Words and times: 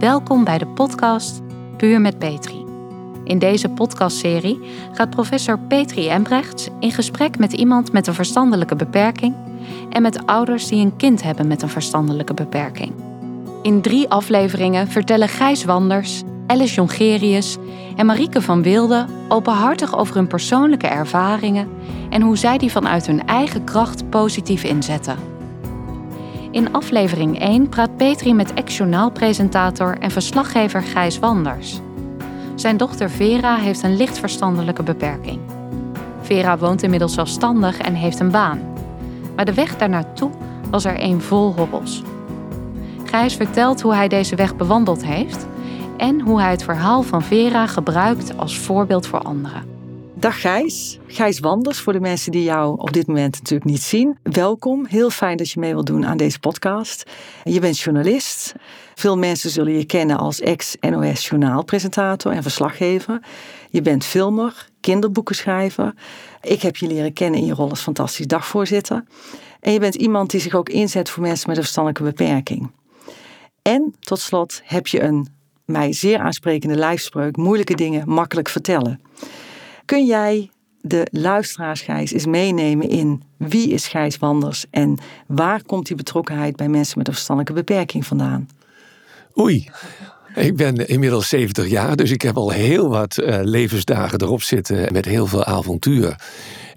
Welkom 0.00 0.44
bij 0.44 0.58
de 0.58 0.66
podcast 0.66 1.40
Puur 1.76 2.00
met 2.00 2.18
Petri. 2.18 2.64
In 3.24 3.38
deze 3.38 3.68
podcastserie 3.68 4.60
gaat 4.92 5.10
professor 5.10 5.58
Petri 5.58 6.08
Embrechts 6.08 6.68
in 6.78 6.92
gesprek 6.92 7.38
met 7.38 7.52
iemand 7.52 7.92
met 7.92 8.06
een 8.06 8.14
verstandelijke 8.14 8.76
beperking 8.76 9.34
en 9.90 10.02
met 10.02 10.26
ouders 10.26 10.68
die 10.68 10.84
een 10.84 10.96
kind 10.96 11.22
hebben 11.22 11.46
met 11.46 11.62
een 11.62 11.68
verstandelijke 11.68 12.34
beperking. 12.34 12.92
In 13.62 13.80
drie 13.80 14.08
afleveringen 14.08 14.88
vertellen 14.88 15.28
Gijs 15.28 15.64
Wanders, 15.64 16.22
Alice 16.46 16.74
Jongerius 16.74 17.56
en 17.96 18.06
Marieke 18.06 18.42
van 18.42 18.62
Wilde 18.62 19.06
openhartig 19.28 19.96
over 19.96 20.14
hun 20.14 20.26
persoonlijke 20.26 20.86
ervaringen 20.86 21.68
en 22.10 22.22
hoe 22.22 22.36
zij 22.36 22.58
die 22.58 22.70
vanuit 22.70 23.06
hun 23.06 23.26
eigen 23.26 23.64
kracht 23.64 24.10
positief 24.10 24.64
inzetten. 24.64 25.29
In 26.50 26.72
aflevering 26.72 27.40
1 27.40 27.68
praat 27.68 27.96
Petri 27.96 28.34
met 28.34 28.54
ex-journaalpresentator 28.54 29.98
en 29.98 30.10
verslaggever 30.10 30.82
Gijs 30.82 31.18
Wanders. 31.18 31.80
Zijn 32.54 32.76
dochter 32.76 33.10
Vera 33.10 33.56
heeft 33.56 33.82
een 33.82 33.96
licht 33.96 34.18
verstandelijke 34.18 34.82
beperking. 34.82 35.40
Vera 36.20 36.58
woont 36.58 36.82
inmiddels 36.82 37.14
zelfstandig 37.14 37.78
en 37.78 37.94
heeft 37.94 38.20
een 38.20 38.30
baan. 38.30 38.60
Maar 39.36 39.44
de 39.44 39.54
weg 39.54 39.76
daarnaartoe 39.76 40.30
was 40.70 40.84
er 40.84 41.02
een 41.02 41.20
vol 41.20 41.54
hobbels. 41.54 42.02
Gijs 43.04 43.34
vertelt 43.34 43.80
hoe 43.80 43.94
hij 43.94 44.08
deze 44.08 44.34
weg 44.34 44.56
bewandeld 44.56 45.04
heeft 45.04 45.46
en 45.96 46.20
hoe 46.20 46.40
hij 46.40 46.50
het 46.50 46.62
verhaal 46.62 47.02
van 47.02 47.22
Vera 47.22 47.66
gebruikt 47.66 48.36
als 48.36 48.58
voorbeeld 48.58 49.06
voor 49.06 49.22
anderen. 49.22 49.79
Dag 50.20 50.40
Gijs, 50.40 50.98
Gijs 51.06 51.38
Wanders 51.38 51.80
voor 51.80 51.92
de 51.92 52.00
mensen 52.00 52.32
die 52.32 52.42
jou 52.42 52.78
op 52.78 52.92
dit 52.92 53.06
moment 53.06 53.32
natuurlijk 53.38 53.70
niet 53.70 53.82
zien. 53.82 54.18
Welkom, 54.22 54.86
heel 54.86 55.10
fijn 55.10 55.36
dat 55.36 55.50
je 55.50 55.60
mee 55.60 55.72
wilt 55.72 55.86
doen 55.86 56.06
aan 56.06 56.16
deze 56.16 56.38
podcast. 56.38 57.10
Je 57.44 57.60
bent 57.60 57.78
journalist. 57.78 58.54
Veel 58.94 59.18
mensen 59.18 59.50
zullen 59.50 59.72
je 59.72 59.84
kennen 59.84 60.18
als 60.18 60.40
ex-NOS 60.40 61.28
journaalpresentator 61.28 62.32
en 62.32 62.42
verslaggever. 62.42 63.20
Je 63.70 63.82
bent 63.82 64.04
filmer, 64.04 64.68
kinderboekenschrijver. 64.80 65.94
Ik 66.42 66.62
heb 66.62 66.76
je 66.76 66.86
leren 66.86 67.12
kennen 67.12 67.40
in 67.40 67.46
je 67.46 67.54
rol 67.54 67.70
als 67.70 67.80
fantastisch 67.80 68.26
dagvoorzitter. 68.26 69.04
En 69.60 69.72
je 69.72 69.78
bent 69.78 69.94
iemand 69.94 70.30
die 70.30 70.40
zich 70.40 70.54
ook 70.54 70.68
inzet 70.68 71.10
voor 71.10 71.22
mensen 71.22 71.48
met 71.48 71.56
een 71.56 71.62
verstandelijke 71.62 72.04
beperking. 72.04 72.70
En 73.62 73.94
tot 74.00 74.20
slot 74.20 74.60
heb 74.64 74.86
je 74.86 75.02
een 75.02 75.28
mij 75.64 75.92
zeer 75.92 76.18
aansprekende 76.18 76.76
lijfspreuk: 76.76 77.36
moeilijke 77.36 77.74
dingen 77.74 78.08
makkelijk 78.08 78.48
vertellen. 78.48 79.00
Kun 79.90 80.06
jij 80.06 80.50
de 80.80 81.06
luisteraars 81.10 81.80
Gijs 81.80 82.12
eens 82.12 82.26
meenemen 82.26 82.88
in 82.88 83.22
wie 83.36 83.70
is 83.70 83.86
Gijs 83.86 84.18
Wanders 84.18 84.64
en 84.70 84.98
waar 85.26 85.62
komt 85.62 85.86
die 85.86 85.96
betrokkenheid 85.96 86.56
bij 86.56 86.68
mensen 86.68 86.98
met 86.98 87.06
een 87.06 87.12
verstandelijke 87.12 87.60
beperking 87.64 88.06
vandaan? 88.06 88.48
Oei, 89.38 89.68
ik 90.34 90.56
ben 90.56 90.88
inmiddels 90.88 91.28
70 91.28 91.68
jaar, 91.68 91.96
dus 91.96 92.10
ik 92.10 92.22
heb 92.22 92.36
al 92.36 92.50
heel 92.50 92.88
wat 92.88 93.18
uh, 93.18 93.38
levensdagen 93.42 94.22
erop 94.22 94.42
zitten 94.42 94.92
met 94.92 95.04
heel 95.04 95.26
veel 95.26 95.44
avontuur. 95.44 96.16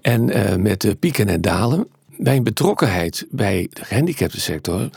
En 0.01 0.37
uh, 0.37 0.55
met 0.55 0.95
pieken 0.99 1.29
en 1.29 1.41
dalen. 1.41 1.87
Mijn 2.17 2.43
betrokkenheid 2.43 3.25
bij 3.29 3.67
de 3.69 3.85
gehandicaptensector, 3.85 4.89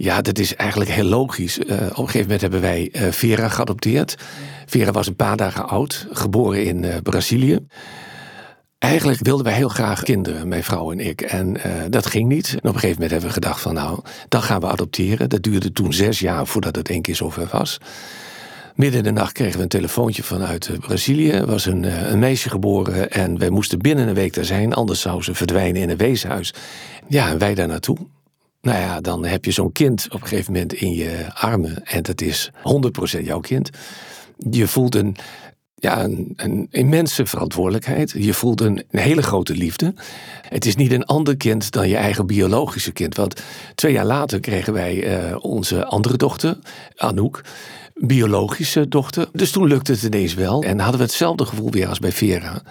ja, 0.00 0.20
dat 0.20 0.38
is 0.38 0.54
eigenlijk 0.54 0.90
heel 0.90 1.04
logisch. 1.04 1.58
Uh, 1.58 1.64
op 1.64 1.70
een 1.80 1.94
gegeven 1.94 2.20
moment 2.20 2.40
hebben 2.40 2.60
wij 2.60 2.90
Vera 3.10 3.48
geadopteerd. 3.48 4.14
Vera 4.66 4.90
was 4.90 5.06
een 5.06 5.16
paar 5.16 5.36
dagen 5.36 5.68
oud, 5.68 6.06
geboren 6.10 6.64
in 6.64 7.02
Brazilië. 7.02 7.58
Eigenlijk 8.78 9.18
wilden 9.22 9.44
wij 9.44 9.54
heel 9.54 9.68
graag 9.68 10.02
kinderen, 10.02 10.48
mijn 10.48 10.64
vrouw 10.64 10.92
en 10.92 11.00
ik. 11.00 11.20
En 11.20 11.56
dat 11.90 12.06
ging 12.06 12.28
niet. 12.28 12.48
En 12.48 12.56
op 12.56 12.64
een 12.64 12.72
gegeven 12.72 12.94
moment 12.94 13.10
hebben 13.10 13.28
we 13.28 13.34
gedacht 13.34 13.60
van 13.60 13.74
nou, 13.74 14.00
dan 14.28 14.42
gaan 14.42 14.60
we 14.60 14.66
adopteren. 14.66 15.28
Dat 15.28 15.42
duurde 15.42 15.72
toen 15.72 15.92
zes 15.92 16.18
jaar 16.18 16.46
voordat 16.46 16.76
het 16.76 16.88
één 16.88 17.02
keer 17.02 17.16
zover 17.16 17.48
was. 17.50 17.78
Midden 18.78 18.98
in 18.98 19.04
de 19.04 19.20
nacht 19.20 19.32
kregen 19.32 19.56
we 19.56 19.62
een 19.62 19.68
telefoontje 19.68 20.22
vanuit 20.22 20.70
Brazilië. 20.80 21.30
Er 21.30 21.46
was 21.46 21.66
een, 21.66 22.10
een, 22.12 22.18
meisje 22.18 22.48
geboren 22.50 23.10
en 23.10 23.38
wij 23.38 23.50
moesten 23.50 23.78
binnen 23.78 24.08
een 24.08 24.14
week 24.14 24.34
daar 24.34 24.44
zijn. 24.44 24.74
Anders 24.74 25.00
zou 25.00 25.22
ze 25.22 25.34
verdwijnen 25.34 25.82
in 25.82 25.90
een 25.90 25.96
weeshuis. 25.96 26.54
Ja, 27.08 27.28
en 27.28 27.38
wij 27.38 27.54
daar 27.54 27.68
naartoe. 27.68 27.96
Nou 28.68 28.80
ja, 28.80 29.00
dan 29.00 29.24
heb 29.24 29.44
je 29.44 29.50
zo'n 29.50 29.72
kind 29.72 30.06
op 30.10 30.20
een 30.20 30.26
gegeven 30.26 30.52
moment 30.52 30.72
in 30.72 30.92
je 30.92 31.26
armen. 31.34 31.84
En 31.84 32.02
dat 32.02 32.20
is 32.20 32.50
100% 33.18 33.24
jouw 33.24 33.40
kind. 33.40 33.70
Je 34.50 34.66
voelt 34.66 34.94
een 34.94 35.16
ja, 35.74 36.04
een, 36.04 36.32
een, 36.36 36.66
immense 36.70 37.26
verantwoordelijkheid. 37.26 38.14
Je 38.16 38.34
voelt 38.34 38.60
een, 38.60 38.84
hele 38.90 39.22
grote 39.22 39.54
liefde. 39.54 39.94
Het 40.48 40.66
is 40.66 40.76
niet 40.76 40.92
een 40.92 41.04
ander 41.04 41.36
kind 41.36 41.70
dan 41.70 41.88
je 41.88 41.96
eigen 41.96 42.26
biologische 42.26 42.92
kind. 42.92 43.16
Want 43.16 43.42
twee 43.74 43.92
jaar 43.92 44.04
later 44.04 44.40
kregen 44.40 44.72
wij 44.72 45.28
uh, 45.30 45.36
onze 45.40 45.84
andere 45.84 46.16
dochter, 46.16 46.58
Anouk, 46.96 47.40
biologische 47.94 48.88
dochter. 48.88 49.28
Dus 49.32 49.50
toen 49.50 49.66
lukte 49.66 49.92
het 49.92 50.02
ineens 50.02 50.34
wel. 50.34 50.62
En 50.62 50.78
hadden 50.78 50.98
we 50.98 51.06
hetzelfde 51.06 51.44
gevoel 51.44 51.70
weer 51.70 51.88
als 51.88 51.98
bij 51.98 52.12
Vera. 52.12 52.62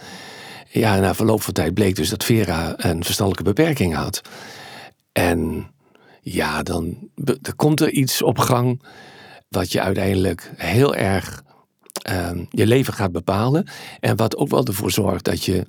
Ja, 0.69 0.99
na 0.99 1.15
verloop 1.15 1.41
van 1.41 1.53
tijd 1.53 1.73
bleek 1.73 1.95
dus 1.95 2.09
dat 2.09 2.23
Vera 2.23 2.73
een 2.77 3.03
verstandelijke 3.03 3.53
beperking 3.53 3.95
had. 3.95 4.21
En 5.11 5.67
ja, 6.33 6.63
dan, 6.63 7.09
komt 7.55 7.81
er 7.81 7.91
iets 7.91 8.21
op 8.21 8.39
gang 8.39 8.81
wat 9.49 9.71
je 9.71 9.81
uiteindelijk 9.81 10.51
heel 10.55 10.95
erg 10.95 11.43
uh, 12.09 12.29
je 12.49 12.67
leven 12.67 12.93
gaat 12.93 13.11
bepalen. 13.11 13.67
En 13.99 14.15
wat 14.15 14.37
ook 14.37 14.49
wel 14.49 14.65
ervoor 14.65 14.91
zorgt 14.91 15.25
dat 15.25 15.43
je 15.43 15.65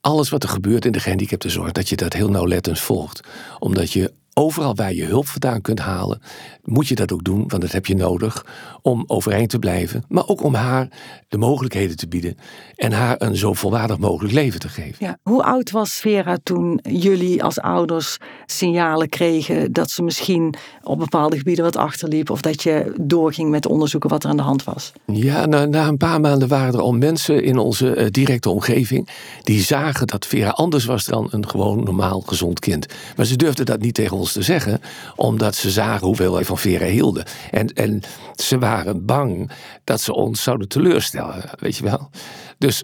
alles 0.00 0.28
wat 0.28 0.42
er 0.42 0.48
gebeurt 0.48 0.84
in 0.84 0.92
de 0.92 1.00
gehandicaptenzorg, 1.00 1.72
dat 1.72 1.88
je 1.88 1.96
dat 1.96 2.12
heel 2.12 2.28
nauwlettend 2.28 2.80
volgt. 2.80 3.20
Omdat 3.58 3.92
je 3.92 4.12
overal 4.34 4.74
waar 4.74 4.92
je 4.92 5.04
hulp 5.04 5.26
vandaan 5.26 5.60
kunt 5.60 5.78
halen, 5.78 6.20
moet 6.62 6.88
je 6.88 6.94
dat 6.94 7.12
ook 7.12 7.24
doen, 7.24 7.44
want 7.48 7.62
dat 7.62 7.72
heb 7.72 7.86
je 7.86 7.94
nodig 7.94 8.46
om 8.82 9.04
overeind 9.06 9.50
te 9.50 9.58
blijven, 9.58 10.04
maar 10.08 10.28
ook 10.28 10.42
om 10.42 10.54
haar 10.54 10.88
de 11.28 11.38
mogelijkheden 11.38 11.96
te 11.96 12.08
bieden 12.08 12.36
en 12.74 12.92
haar 12.92 13.16
een 13.18 13.36
zo 13.36 13.52
volwaardig 13.52 13.98
mogelijk 13.98 14.34
leven 14.34 14.60
te 14.60 14.68
geven. 14.68 14.96
Ja. 14.98 15.18
Hoe 15.22 15.42
oud 15.42 15.70
was 15.70 15.92
Vera 15.92 16.38
toen 16.42 16.80
jullie 16.82 17.42
als 17.42 17.60
ouders 17.60 18.16
signalen 18.46 19.08
kregen 19.08 19.72
dat 19.72 19.90
ze 19.90 20.02
misschien 20.02 20.54
op 20.82 20.98
bepaalde 20.98 21.36
gebieden 21.36 21.64
wat 21.64 21.76
achterliep 21.76 22.30
of 22.30 22.40
dat 22.40 22.62
je 22.62 22.94
doorging 23.00 23.50
met 23.50 23.66
onderzoeken 23.66 24.10
wat 24.10 24.24
er 24.24 24.30
aan 24.30 24.36
de 24.36 24.42
hand 24.42 24.64
was? 24.64 24.92
Ja, 25.06 25.46
na, 25.46 25.64
na 25.64 25.88
een 25.88 25.96
paar 25.96 26.20
maanden 26.20 26.48
waren 26.48 26.74
er 26.74 26.80
al 26.80 26.92
mensen 26.92 27.44
in 27.44 27.58
onze 27.58 27.96
uh, 27.96 28.06
directe 28.10 28.50
omgeving 28.50 29.08
die 29.42 29.62
zagen 29.62 30.06
dat 30.06 30.26
Vera 30.26 30.50
anders 30.50 30.84
was 30.84 31.04
dan 31.04 31.28
een 31.30 31.48
gewoon 31.48 31.84
normaal 31.84 32.20
gezond 32.20 32.60
kind. 32.60 32.86
Maar 33.16 33.26
ze 33.26 33.36
durfden 33.36 33.66
dat 33.66 33.80
niet 33.80 33.94
tegen 33.94 34.16
ons 34.16 34.21
te 34.30 34.42
zeggen, 34.42 34.80
omdat 35.16 35.54
ze 35.54 35.70
zagen 35.70 36.06
hoeveel 36.06 36.32
wij 36.32 36.44
van 36.44 36.58
Vera 36.58 36.86
hielden. 36.86 37.24
En, 37.50 37.66
en 37.66 38.00
ze 38.34 38.58
waren 38.58 39.06
bang 39.06 39.50
dat 39.84 40.00
ze 40.00 40.14
ons 40.14 40.42
zouden 40.42 40.68
teleurstellen, 40.68 41.44
weet 41.58 41.76
je 41.76 41.84
wel. 41.84 42.10
Dus 42.58 42.82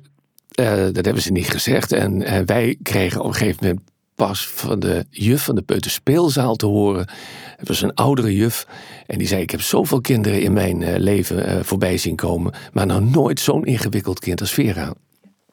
uh, 0.60 0.84
dat 0.92 1.04
hebben 1.04 1.22
ze 1.22 1.32
niet 1.32 1.50
gezegd. 1.50 1.92
En 1.92 2.20
uh, 2.20 2.38
wij 2.44 2.76
kregen 2.82 3.20
op 3.20 3.26
een 3.26 3.34
gegeven 3.34 3.66
moment 3.66 3.82
pas 4.14 4.48
van 4.48 4.80
de 4.80 5.06
juf 5.10 5.44
van 5.44 5.54
de 5.54 5.62
peuterspeelzaal 5.62 6.56
te 6.56 6.66
horen. 6.66 7.08
Het 7.56 7.68
was 7.68 7.82
een 7.82 7.94
oudere 7.94 8.36
juf. 8.36 8.66
En 9.06 9.18
die 9.18 9.26
zei: 9.26 9.42
Ik 9.42 9.50
heb 9.50 9.60
zoveel 9.60 10.00
kinderen 10.00 10.42
in 10.42 10.52
mijn 10.52 10.80
uh, 10.80 10.96
leven 10.96 11.64
voorbij 11.64 11.96
zien 11.96 12.16
komen. 12.16 12.52
Maar 12.72 12.86
nog 12.86 13.10
nooit 13.10 13.40
zo'n 13.40 13.64
ingewikkeld 13.64 14.18
kind 14.18 14.40
als 14.40 14.52
Vera. 14.52 14.94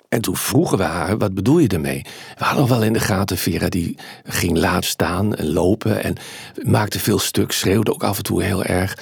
En 0.10 0.22
toen 0.22 0.38
vroegen 0.38 0.78
we 0.78 0.84
haar, 0.84 1.18
wat 1.18 1.34
bedoel 1.34 1.60
je 1.60 1.68
ermee? 1.68 2.06
We 2.38 2.44
hadden 2.44 2.68
wel 2.68 2.84
in 2.84 2.94
de 2.94 3.00
gaten, 3.00 3.38
Vera 3.38 3.70
die 3.70 3.98
ging 4.24 4.58
laat 4.58 4.86
staan 4.86 5.36
en 5.36 5.54
lopen 5.54 6.04
en 6.04 6.16
maakte 6.64 7.00
veel 7.00 7.20
stuk, 7.20 7.52
schreeuwde 7.52 7.94
ook 7.94 8.04
af 8.04 8.18
en 8.18 8.24
toe 8.24 8.44
heel 8.44 8.64
erg. 8.64 8.98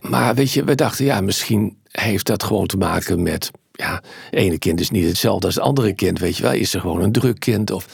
Maar 0.00 0.34
weet 0.34 0.52
je, 0.52 0.64
we 0.64 0.74
dachten, 0.74 1.04
ja, 1.04 1.20
misschien 1.20 1.76
heeft 1.90 2.26
dat 2.26 2.42
gewoon 2.42 2.66
te 2.66 2.76
maken 2.76 3.22
met, 3.22 3.50
ja, 3.72 4.02
ene 4.30 4.58
kind 4.58 4.80
is 4.80 4.90
niet 4.90 5.06
hetzelfde 5.06 5.46
als 5.46 5.54
het 5.54 5.64
andere 5.64 5.94
kind, 5.94 6.18
weet 6.18 6.36
je 6.36 6.42
wel. 6.42 6.52
Is 6.52 6.74
er 6.74 6.80
gewoon 6.80 7.02
een 7.02 7.12
druk 7.12 7.38
kind 7.38 7.70
of... 7.70 7.86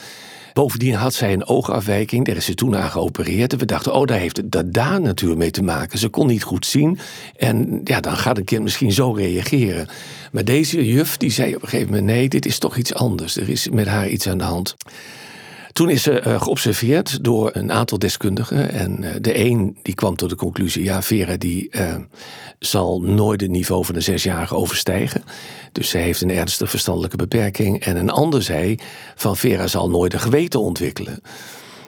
Bovendien 0.59 0.93
had 0.93 1.13
zij 1.13 1.33
een 1.33 1.47
oogafwijking, 1.47 2.25
daar 2.25 2.35
is 2.35 2.45
ze 2.45 2.53
toen 2.53 2.75
aan 2.75 2.89
geopereerd. 2.89 3.53
En 3.53 3.59
we 3.59 3.65
dachten, 3.65 3.93
oh, 3.93 4.05
daar 4.05 4.19
heeft 4.19 4.51
dat 4.51 4.73
daar 4.73 5.01
natuurlijk 5.01 5.39
mee 5.39 5.51
te 5.51 5.63
maken. 5.63 5.99
Ze 5.99 6.09
kon 6.09 6.27
niet 6.27 6.43
goed 6.43 6.65
zien. 6.65 6.99
En 7.35 7.81
ja, 7.83 7.99
dan 7.99 8.17
gaat 8.17 8.37
een 8.37 8.43
kind 8.43 8.63
misschien 8.63 8.91
zo 8.91 9.11
reageren. 9.11 9.87
Maar 10.31 10.43
deze 10.43 10.87
juf, 10.87 11.17
die 11.17 11.31
zei 11.31 11.55
op 11.55 11.61
een 11.61 11.67
gegeven 11.67 11.89
moment, 11.89 12.07
nee, 12.07 12.29
dit 12.29 12.45
is 12.45 12.57
toch 12.57 12.77
iets 12.77 12.93
anders. 12.93 13.35
Er 13.35 13.49
is 13.49 13.69
met 13.69 13.87
haar 13.87 14.09
iets 14.09 14.27
aan 14.27 14.37
de 14.37 14.43
hand. 14.43 14.75
Toen 15.79 15.89
is 15.89 16.03
ze 16.03 16.23
uh, 16.27 16.41
geobserveerd 16.41 17.23
door 17.23 17.49
een 17.53 17.71
aantal 17.71 17.99
deskundigen. 17.99 18.71
En 18.71 19.03
uh, 19.03 19.09
de 19.21 19.39
een 19.45 19.77
die 19.81 19.93
kwam 19.93 20.15
tot 20.15 20.29
de 20.29 20.35
conclusie: 20.35 20.83
ja, 20.83 21.01
Vera 21.01 21.37
die 21.37 21.67
uh, 21.71 21.95
zal 22.59 23.01
nooit 23.01 23.41
het 23.41 23.49
niveau 23.49 23.85
van 23.85 23.95
een 23.95 24.01
zesjarige 24.01 24.55
overstijgen. 24.55 25.23
Dus 25.71 25.89
ze 25.89 25.97
heeft 25.97 26.21
een 26.21 26.31
ernstige 26.31 26.69
verstandelijke 26.69 27.17
beperking. 27.17 27.79
En 27.83 27.95
een 27.95 28.09
ander 28.09 28.43
zei: 28.43 28.77
van 29.15 29.37
Vera 29.37 29.67
zal 29.67 29.89
nooit 29.89 30.13
een 30.13 30.19
geweten 30.19 30.59
ontwikkelen. 30.61 31.21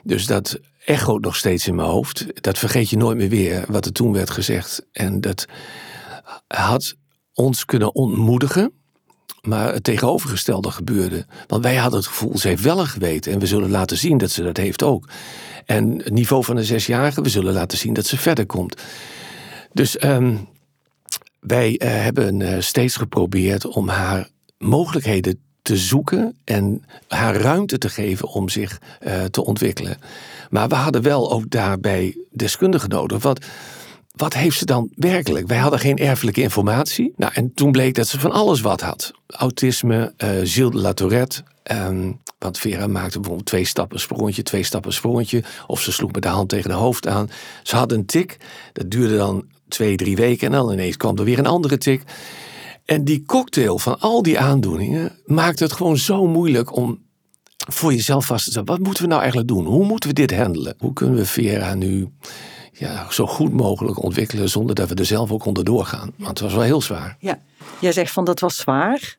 Dus 0.04 0.26
dat 0.26 0.60
echo 0.84 1.18
nog 1.18 1.36
steeds 1.36 1.66
in 1.66 1.74
mijn 1.74 1.88
hoofd. 1.88 2.26
Dat 2.42 2.58
vergeet 2.58 2.90
je 2.90 2.96
nooit 2.96 3.16
meer 3.16 3.28
weer 3.28 3.64
wat 3.68 3.86
er 3.86 3.92
toen 3.92 4.12
werd 4.12 4.30
gezegd. 4.30 4.86
En 4.92 5.20
dat 5.20 5.46
had 6.46 6.94
ons 7.34 7.64
kunnen 7.64 7.94
ontmoedigen. 7.94 8.81
Maar 9.42 9.72
het 9.72 9.84
tegenovergestelde 9.84 10.70
gebeurde. 10.70 11.26
Want 11.46 11.62
wij 11.62 11.76
hadden 11.76 11.98
het 11.98 12.08
gevoel, 12.08 12.38
ze 12.38 12.48
heeft 12.48 12.62
wel 12.62 12.78
een 12.78 12.86
geweten. 12.86 13.32
En 13.32 13.38
we 13.38 13.46
zullen 13.46 13.70
laten 13.70 13.96
zien 13.96 14.18
dat 14.18 14.30
ze 14.30 14.42
dat 14.42 14.56
heeft 14.56 14.82
ook. 14.82 15.08
En 15.66 15.98
het 15.98 16.12
niveau 16.12 16.44
van 16.44 16.56
een 16.56 16.64
zesjarige, 16.64 17.22
we 17.22 17.28
zullen 17.28 17.52
laten 17.52 17.78
zien 17.78 17.94
dat 17.94 18.06
ze 18.06 18.16
verder 18.16 18.46
komt. 18.46 18.82
Dus 19.72 20.04
um, 20.04 20.48
wij 21.40 21.70
uh, 21.70 21.88
hebben 21.88 22.40
uh, 22.40 22.60
steeds 22.60 22.96
geprobeerd 22.96 23.66
om 23.66 23.88
haar 23.88 24.28
mogelijkheden 24.58 25.40
te 25.62 25.76
zoeken 25.76 26.36
en 26.44 26.84
haar 27.08 27.36
ruimte 27.36 27.78
te 27.78 27.88
geven 27.88 28.28
om 28.28 28.48
zich 28.48 28.80
uh, 29.00 29.24
te 29.24 29.44
ontwikkelen. 29.44 29.96
Maar 30.50 30.68
we 30.68 30.74
hadden 30.74 31.02
wel 31.02 31.32
ook 31.32 31.50
daarbij 31.50 32.16
deskundigen 32.30 32.88
nodig. 32.88 33.22
Wat, 33.22 33.46
wat 34.12 34.34
heeft 34.34 34.58
ze 34.58 34.64
dan 34.64 34.90
werkelijk? 34.94 35.46
Wij 35.46 35.58
hadden 35.58 35.78
geen 35.78 35.98
erfelijke 35.98 36.40
informatie. 36.40 37.12
Nou, 37.16 37.32
en 37.34 37.54
toen 37.54 37.72
bleek 37.72 37.94
dat 37.94 38.08
ze 38.08 38.20
van 38.20 38.32
alles 38.32 38.60
wat 38.60 38.80
had. 38.80 39.12
Autisme, 39.26 40.14
uh, 40.18 40.28
Gilles 40.28 40.72
de 40.72 40.78
la 40.78 40.92
Tourette. 40.92 41.42
Um, 41.72 42.20
want 42.38 42.58
Vera 42.58 42.86
maakte 42.86 43.18
bijvoorbeeld 43.18 43.48
twee 43.48 43.64
stappen 43.64 44.00
sprongetje, 44.00 44.42
twee 44.42 44.62
stappen 44.62 44.92
sprongetje. 44.92 45.42
Of 45.66 45.80
ze 45.80 45.92
sloeg 45.92 46.12
met 46.12 46.22
de 46.22 46.28
hand 46.28 46.48
tegen 46.48 46.70
de 46.70 46.76
hoofd 46.76 47.06
aan. 47.06 47.30
Ze 47.62 47.76
had 47.76 47.92
een 47.92 48.06
tik. 48.06 48.36
Dat 48.72 48.90
duurde 48.90 49.16
dan 49.16 49.44
twee, 49.68 49.96
drie 49.96 50.16
weken. 50.16 50.46
En 50.46 50.52
dan 50.52 50.72
ineens 50.72 50.96
kwam 50.96 51.18
er 51.18 51.24
weer 51.24 51.38
een 51.38 51.46
andere 51.46 51.78
tik. 51.78 52.02
En 52.84 53.04
die 53.04 53.22
cocktail 53.26 53.78
van 53.78 54.00
al 54.00 54.22
die 54.22 54.38
aandoeningen 54.38 55.12
maakte 55.24 55.64
het 55.64 55.72
gewoon 55.72 55.96
zo 55.96 56.26
moeilijk 56.26 56.76
om 56.76 56.98
voor 57.68 57.92
jezelf 57.92 58.26
vast 58.26 58.44
te 58.44 58.50
stellen. 58.50 58.68
Wat 58.68 58.78
moeten 58.78 59.02
we 59.02 59.08
nou 59.08 59.20
eigenlijk 59.20 59.50
doen? 59.50 59.64
Hoe 59.64 59.86
moeten 59.86 60.08
we 60.08 60.14
dit 60.14 60.36
handelen? 60.36 60.74
Hoe 60.78 60.92
kunnen 60.92 61.16
we 61.16 61.26
Vera 61.26 61.74
nu 61.74 62.08
ja, 62.72 63.06
zo 63.10 63.26
goed 63.26 63.52
mogelijk 63.52 64.02
ontwikkelen 64.02 64.48
zonder 64.48 64.74
dat 64.74 64.88
we 64.88 64.94
er 64.94 65.04
zelf 65.04 65.32
ook 65.32 65.44
onder 65.44 65.64
doorgaan? 65.64 66.12
Want 66.16 66.28
het 66.28 66.40
was 66.40 66.52
wel 66.52 66.62
heel 66.62 66.82
zwaar. 66.82 67.16
Ja, 67.18 67.38
jij 67.80 67.92
zegt 67.92 68.12
van 68.12 68.24
dat 68.24 68.40
was 68.40 68.56
zwaar. 68.56 69.16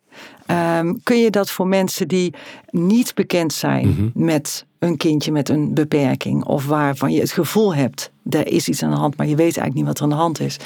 Um, 0.48 1.04
kun 1.04 1.18
je 1.18 1.30
dat 1.30 1.50
voor 1.50 1.68
mensen 1.68 2.08
die 2.08 2.34
niet 2.70 3.14
bekend 3.14 3.54
zijn 3.54 3.88
mm 3.88 3.96
-hmm. 3.96 4.12
met 4.14 4.66
een 4.80 4.98
kindje 4.98 5.32
met 5.32 5.50
een 5.50 5.74
beperking 5.74 6.44
of 6.44 6.66
waarvan 6.66 7.12
je 7.12 7.20
het 7.20 7.32
gevoel 7.32 7.76
hebt, 7.76 8.12
er 8.30 8.48
is 8.48 8.68
iets 8.68 8.84
aan 8.84 8.92
de 8.92 8.98
hand, 8.98 9.18
maar 9.18 9.28
je 9.28 9.36
weet 9.36 9.58
eigenlijk 9.58 9.76
niet 9.76 9.86
wat 9.86 9.98
er 9.98 10.04
aan 10.04 10.10
de 10.10 10.16
hand 10.16 10.40
is. 10.40 10.58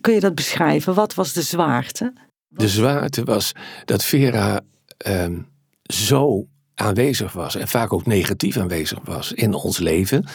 Kun 0.00 0.14
je 0.14 0.20
dat 0.20 0.34
beschrijven? 0.34 0.94
Wat 0.94 1.14
was 1.14 1.32
de 1.32 1.42
zwaarte? 1.42 2.12
De 2.48 2.68
zwaarte 2.68 3.24
was 3.24 3.52
dat 3.84 4.04
Vera 4.04 4.60
um, 5.06 5.48
zo 5.82 6.46
aanwezig 6.74 7.32
was 7.32 7.56
en 7.56 7.68
vaak 7.68 7.92
ook 7.92 8.06
negatief 8.06 8.56
aanwezig 8.56 8.98
was 9.04 9.32
in 9.32 9.54
ons 9.54 9.78
leven. 9.78 10.26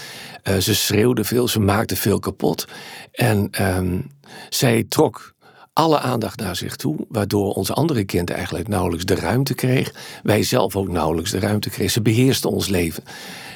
Uh, 0.43 0.57
ze 0.57 0.75
schreeuwde 0.75 1.23
veel, 1.23 1.47
ze 1.47 1.59
maakte 1.59 1.95
veel 1.95 2.19
kapot. 2.19 2.67
En 3.11 3.49
um, 3.61 4.11
zij 4.49 4.85
trok 4.89 5.33
alle 5.73 5.99
aandacht 5.99 6.39
naar 6.39 6.55
zich 6.55 6.75
toe, 6.75 7.05
waardoor 7.09 7.53
onze 7.53 7.73
andere 7.73 8.03
kind 8.03 8.29
eigenlijk 8.29 8.67
nauwelijks 8.67 9.05
de 9.05 9.15
ruimte 9.15 9.53
kreeg. 9.53 9.93
Wij 10.23 10.43
zelf 10.43 10.75
ook 10.75 10.87
nauwelijks 10.87 11.31
de 11.31 11.39
ruimte 11.39 11.69
kregen. 11.69 11.91
Ze 11.91 12.01
beheerste 12.01 12.49
ons 12.49 12.67
leven. 12.67 13.03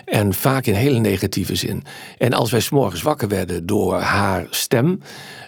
En 0.05 0.33
vaak 0.33 0.65
in 0.65 0.73
hele 0.73 0.99
negatieve 0.99 1.55
zin. 1.55 1.83
En 2.17 2.33
als 2.33 2.51
wij 2.51 2.59
s'morgens 2.59 3.01
wakker 3.01 3.27
werden 3.27 3.65
door 3.65 3.95
haar 3.95 4.47
stem, 4.49 5.01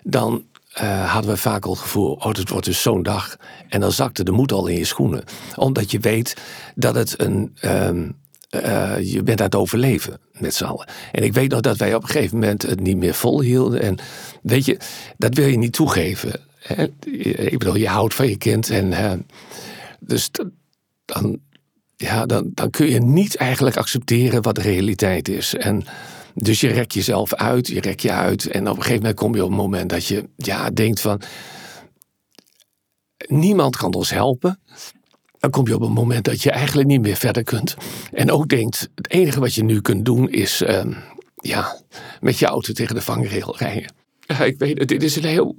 dan 0.03 0.43
uh, 0.81 1.11
hadden 1.13 1.31
we 1.31 1.37
vaak 1.37 1.65
al 1.65 1.71
het 1.71 1.81
gevoel, 1.81 2.13
oh, 2.13 2.25
het 2.25 2.49
wordt 2.49 2.65
dus 2.65 2.81
zo'n 2.81 3.03
dag. 3.03 3.37
En 3.69 3.79
dan 3.79 3.91
zakte 3.91 4.23
de 4.23 4.31
moed 4.31 4.51
al 4.51 4.67
in 4.67 4.77
je 4.77 4.85
schoenen. 4.85 5.23
Omdat 5.55 5.91
je 5.91 5.99
weet 5.99 6.35
dat 6.75 6.95
het 6.95 7.21
een. 7.21 7.55
Um, 7.61 8.15
uh, 8.51 8.93
je 9.01 9.23
bent 9.23 9.39
aan 9.39 9.45
het 9.45 9.55
overleven 9.55 10.19
met 10.31 10.53
z'n 10.53 10.63
allen. 10.63 10.87
En 11.11 11.23
ik 11.23 11.33
weet 11.33 11.51
nog 11.51 11.61
dat 11.61 11.77
wij 11.77 11.95
op 11.95 12.03
een 12.03 12.09
gegeven 12.09 12.39
moment 12.39 12.61
het 12.61 12.79
niet 12.79 12.97
meer 12.97 13.13
volhielden. 13.13 13.81
En 13.81 13.97
weet 14.41 14.65
je, 14.65 14.77
dat 15.17 15.35
wil 15.35 15.47
je 15.47 15.57
niet 15.57 15.73
toegeven. 15.73 16.39
Hè? 16.59 16.83
Ik 17.49 17.57
bedoel, 17.57 17.75
je 17.75 17.87
houdt 17.87 18.13
van 18.13 18.29
je 18.29 18.37
kind. 18.37 18.69
En, 18.69 18.91
uh, 18.91 19.11
dus 19.99 20.29
dan, 21.05 21.39
ja, 21.95 22.25
dan, 22.25 22.51
dan 22.53 22.69
kun 22.69 22.89
je 22.89 22.99
niet 22.99 23.35
eigenlijk 23.35 23.77
accepteren 23.77 24.41
wat 24.41 24.55
de 24.55 24.61
realiteit 24.61 25.27
is. 25.27 25.55
En 25.55 25.85
dus 26.35 26.61
je 26.61 26.67
rekt 26.67 26.93
jezelf 26.93 27.33
uit, 27.33 27.67
je 27.67 27.81
rek 27.81 27.99
je 27.99 28.11
uit. 28.11 28.45
En 28.45 28.61
op 28.61 28.75
een 28.75 28.81
gegeven 28.81 29.01
moment 29.01 29.15
kom 29.19 29.35
je 29.35 29.43
op 29.43 29.49
een 29.49 29.55
moment 29.55 29.89
dat 29.89 30.05
je 30.05 30.29
ja, 30.35 30.69
denkt 30.69 31.01
van... 31.01 31.21
Niemand 33.27 33.77
kan 33.77 33.93
ons 33.93 34.09
helpen. 34.09 34.59
Dan 35.39 35.49
kom 35.49 35.67
je 35.67 35.75
op 35.75 35.81
een 35.81 35.91
moment 35.91 36.25
dat 36.25 36.41
je 36.43 36.51
eigenlijk 36.51 36.87
niet 36.87 37.01
meer 37.01 37.15
verder 37.15 37.43
kunt. 37.43 37.75
En 38.11 38.31
ook 38.31 38.47
denkt, 38.47 38.89
het 38.95 39.09
enige 39.11 39.39
wat 39.39 39.53
je 39.53 39.63
nu 39.63 39.81
kunt 39.81 40.05
doen 40.05 40.29
is... 40.29 40.61
Uh, 40.61 40.85
ja, 41.35 41.81
met 42.19 42.39
je 42.39 42.45
auto 42.45 42.73
tegen 42.73 42.95
de 42.95 43.01
vangrail 43.01 43.57
rijden. 43.57 43.93
Ja, 44.19 44.43
ik 44.43 44.57
weet 44.57 44.79
het, 44.79 44.87
dit 44.87 45.03
is 45.03 45.15
een 45.15 45.25
heel 45.25 45.55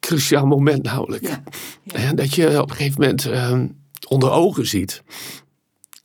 cruciaal 0.00 0.46
moment 0.46 0.82
namelijk. 0.82 1.26
Ja, 1.26 1.42
ja. 1.84 2.12
Dat 2.12 2.34
je 2.34 2.62
op 2.62 2.70
een 2.70 2.76
gegeven 2.76 3.00
moment 3.00 3.26
uh, 3.26 3.60
onder 4.08 4.30
ogen 4.30 4.66
ziet 4.66 5.02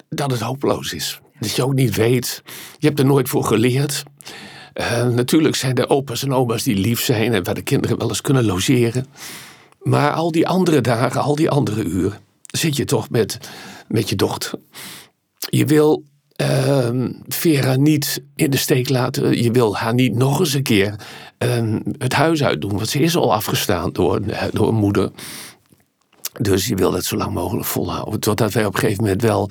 dat 0.09 0.31
het 0.31 0.39
hopeloos 0.39 0.93
is. 0.93 1.21
Dat 1.43 1.55
je 1.55 1.63
ook 1.63 1.73
niet 1.73 1.95
weet. 1.95 2.41
Je 2.77 2.87
hebt 2.87 2.99
er 2.99 3.05
nooit 3.05 3.29
voor 3.29 3.43
geleerd. 3.43 4.03
Uh, 4.73 5.07
natuurlijk 5.07 5.55
zijn 5.55 5.75
er 5.75 5.89
opa's 5.89 6.23
en 6.23 6.33
oma's 6.33 6.63
die 6.63 6.75
lief 6.75 7.01
zijn 7.01 7.33
en 7.33 7.43
waar 7.43 7.53
de 7.53 7.61
kinderen 7.61 7.97
wel 7.97 8.07
eens 8.07 8.21
kunnen 8.21 8.45
logeren. 8.45 9.05
Maar 9.81 10.11
al 10.11 10.31
die 10.31 10.47
andere 10.47 10.81
dagen, 10.81 11.21
al 11.21 11.35
die 11.35 11.49
andere 11.49 11.83
uren, 11.83 12.19
zit 12.45 12.75
je 12.75 12.85
toch 12.85 13.09
met, 13.09 13.37
met 13.87 14.09
je 14.09 14.15
dochter. 14.15 14.59
Je 15.39 15.65
wil 15.65 16.03
uh, 16.41 17.09
Vera 17.27 17.75
niet 17.75 18.23
in 18.35 18.49
de 18.49 18.57
steek 18.57 18.89
laten. 18.89 19.43
Je 19.43 19.51
wil 19.51 19.77
haar 19.77 19.93
niet 19.93 20.15
nog 20.15 20.39
eens 20.39 20.53
een 20.53 20.63
keer 20.63 20.95
uh, 21.39 21.75
het 21.97 22.13
huis 22.13 22.43
uitdoen. 22.43 22.75
Want 22.75 22.89
ze 22.89 22.99
is 22.99 23.15
al 23.15 23.33
afgestaan 23.33 23.91
door, 23.91 24.21
door 24.51 24.67
een 24.67 24.75
moeder. 24.75 25.11
Dus 26.41 26.67
je 26.67 26.75
wil 26.75 26.93
het 26.93 27.05
zo 27.05 27.17
lang 27.17 27.33
mogelijk 27.33 27.65
volhouden. 27.65 28.19
Totdat 28.19 28.53
wij 28.53 28.65
op 28.65 28.73
een 28.73 28.79
gegeven 28.79 29.03
moment 29.03 29.21
wel 29.21 29.49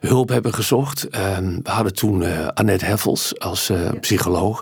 hulp 0.00 0.28
hebben 0.28 0.54
gezocht. 0.54 1.06
We 1.10 1.60
hadden 1.62 1.94
toen 1.94 2.22
uh, 2.22 2.46
Annette 2.46 2.84
Heffels 2.84 3.38
als 3.38 3.70
uh, 3.70 3.90
psycholoog. 4.00 4.60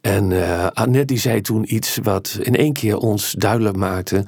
En 0.00 0.30
uh, 0.30 0.66
Annette 0.66 1.04
die 1.04 1.18
zei 1.18 1.40
toen 1.40 1.74
iets 1.74 1.98
wat 2.02 2.38
in 2.42 2.56
één 2.56 2.72
keer 2.72 2.96
ons 2.96 3.32
duidelijk 3.32 3.76
maakte 3.76 4.24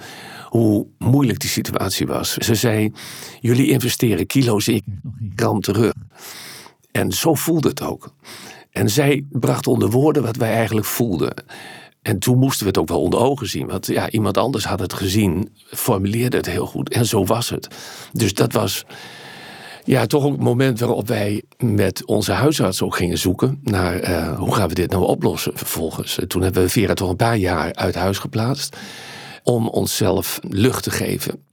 hoe 0.49 0.87
moeilijk 0.99 1.39
die 1.39 1.51
situatie 1.51 2.07
was. 2.07 2.35
Ze 2.35 2.55
zei: 2.55 2.93
Jullie 3.41 3.71
investeren 3.71 4.27
kilo's 4.27 4.69
in 4.69 4.83
gram 5.37 5.61
terug. 5.61 5.93
En 6.93 7.13
zo 7.13 7.35
voelde 7.35 7.69
het 7.69 7.83
ook. 7.83 8.15
En 8.71 8.91
zij 8.91 9.25
bracht 9.31 9.67
onder 9.67 9.91
woorden 9.91 10.23
wat 10.23 10.37
wij 10.37 10.53
eigenlijk 10.53 10.87
voelden. 10.87 11.35
En 12.03 12.19
toen 12.19 12.39
moesten 12.39 12.63
we 12.63 12.69
het 12.69 12.79
ook 12.79 12.89
wel 12.89 13.03
onder 13.03 13.21
ogen 13.21 13.49
zien. 13.49 13.67
Want 13.67 13.87
ja, 13.87 14.11
iemand 14.11 14.37
anders 14.39 14.65
had 14.65 14.81
het 14.81 14.93
gezien, 14.93 15.53
formuleerde 15.67 16.37
het 16.37 16.47
heel 16.47 16.67
goed. 16.67 16.89
En 16.89 17.07
zo 17.07 17.25
was 17.25 17.51
het. 17.51 17.69
Dus 18.13 18.35
dat 18.35 18.53
was 18.53 18.85
ja, 19.91 20.07
toch 20.07 20.25
ook 20.25 20.33
het 20.33 20.41
moment 20.41 20.81
waarop 20.81 21.09
wij 21.09 21.43
met 21.59 22.05
onze 22.05 22.33
huisarts 22.33 22.83
ook 22.83 22.97
gingen 22.97 23.19
zoeken 23.19 23.61
naar 23.63 24.11
uh, 24.11 24.39
hoe 24.39 24.55
gaan 24.55 24.69
we 24.69 24.75
dit 24.75 24.91
nou 24.91 25.05
oplossen 25.05 25.53
vervolgens. 25.57 26.19
Toen 26.27 26.43
hebben 26.43 26.63
we 26.63 26.69
Vera 26.69 26.95
toch 26.95 27.09
een 27.09 27.17
paar 27.17 27.37
jaar 27.37 27.75
uit 27.75 27.95
huis 27.95 28.19
geplaatst 28.19 28.77
om 29.43 29.69
onszelf 29.69 30.41
lucht 30.49 30.83
te 30.83 30.91
geven. 30.91 31.45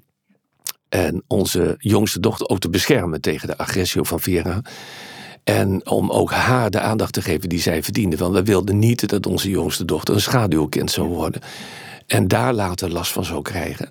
En 0.89 1.23
onze 1.27 1.75
jongste 1.77 2.19
dochter 2.19 2.47
ook 2.49 2.59
te 2.59 2.69
beschermen 2.69 3.21
tegen 3.21 3.47
de 3.47 3.57
agressie 3.57 4.03
van 4.03 4.19
Vera. 4.19 4.61
En 5.43 5.89
om 5.89 6.09
ook 6.09 6.31
haar 6.31 6.69
de 6.69 6.79
aandacht 6.79 7.13
te 7.13 7.21
geven 7.21 7.49
die 7.49 7.61
zij 7.61 7.83
verdiende. 7.83 8.17
Want 8.17 8.33
we 8.33 8.43
wilden 8.43 8.79
niet 8.79 9.09
dat 9.09 9.25
onze 9.25 9.49
jongste 9.49 9.85
dochter 9.85 10.13
een 10.13 10.21
schaduwkind 10.21 10.91
zou 10.91 11.07
worden. 11.07 11.41
En 12.07 12.27
daar 12.27 12.53
later 12.53 12.91
last 12.91 13.11
van 13.11 13.25
zou 13.25 13.41
krijgen. 13.41 13.89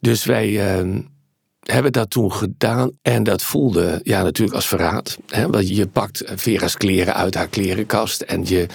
Dus 0.00 0.24
wij. 0.24 0.80
Uh, 0.82 0.98
hebben 1.72 1.92
dat 1.92 2.10
toen 2.10 2.32
gedaan 2.32 2.90
en 3.02 3.22
dat 3.22 3.42
voelde 3.42 4.00
ja, 4.02 4.22
natuurlijk 4.22 4.56
als 4.56 4.68
verraad. 4.68 5.18
Hè? 5.26 5.48
Want 5.50 5.68
je 5.76 5.86
pakt 5.86 6.22
Vera's 6.34 6.76
kleren 6.76 7.14
uit 7.14 7.34
haar 7.34 7.48
klerenkast 7.48 8.20
en 8.20 8.44
je 8.44 8.66